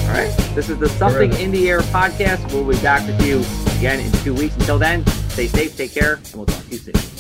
All 0.07 0.13
right, 0.13 0.55
this 0.55 0.69
is 0.69 0.79
the 0.79 0.89
Something 0.91 1.33
in 1.35 1.51
the 1.51 1.69
Air 1.69 1.81
podcast. 1.81 2.53
We'll 2.53 2.65
be 2.65 2.81
back 2.81 3.07
with 3.07 3.27
you 3.27 3.39
again 3.79 4.01
in 4.01 4.13
two 4.23 4.35
weeks. 4.35 4.55
Until 4.57 4.79
then, 4.79 5.05
stay 5.31 5.49
safe, 5.49 5.77
take 5.77 5.93
care, 5.93 6.15
and 6.15 6.35
we'll 6.35 6.47
talk 6.47 6.65
to 6.65 6.71
you 6.71 6.79
soon. 6.79 7.16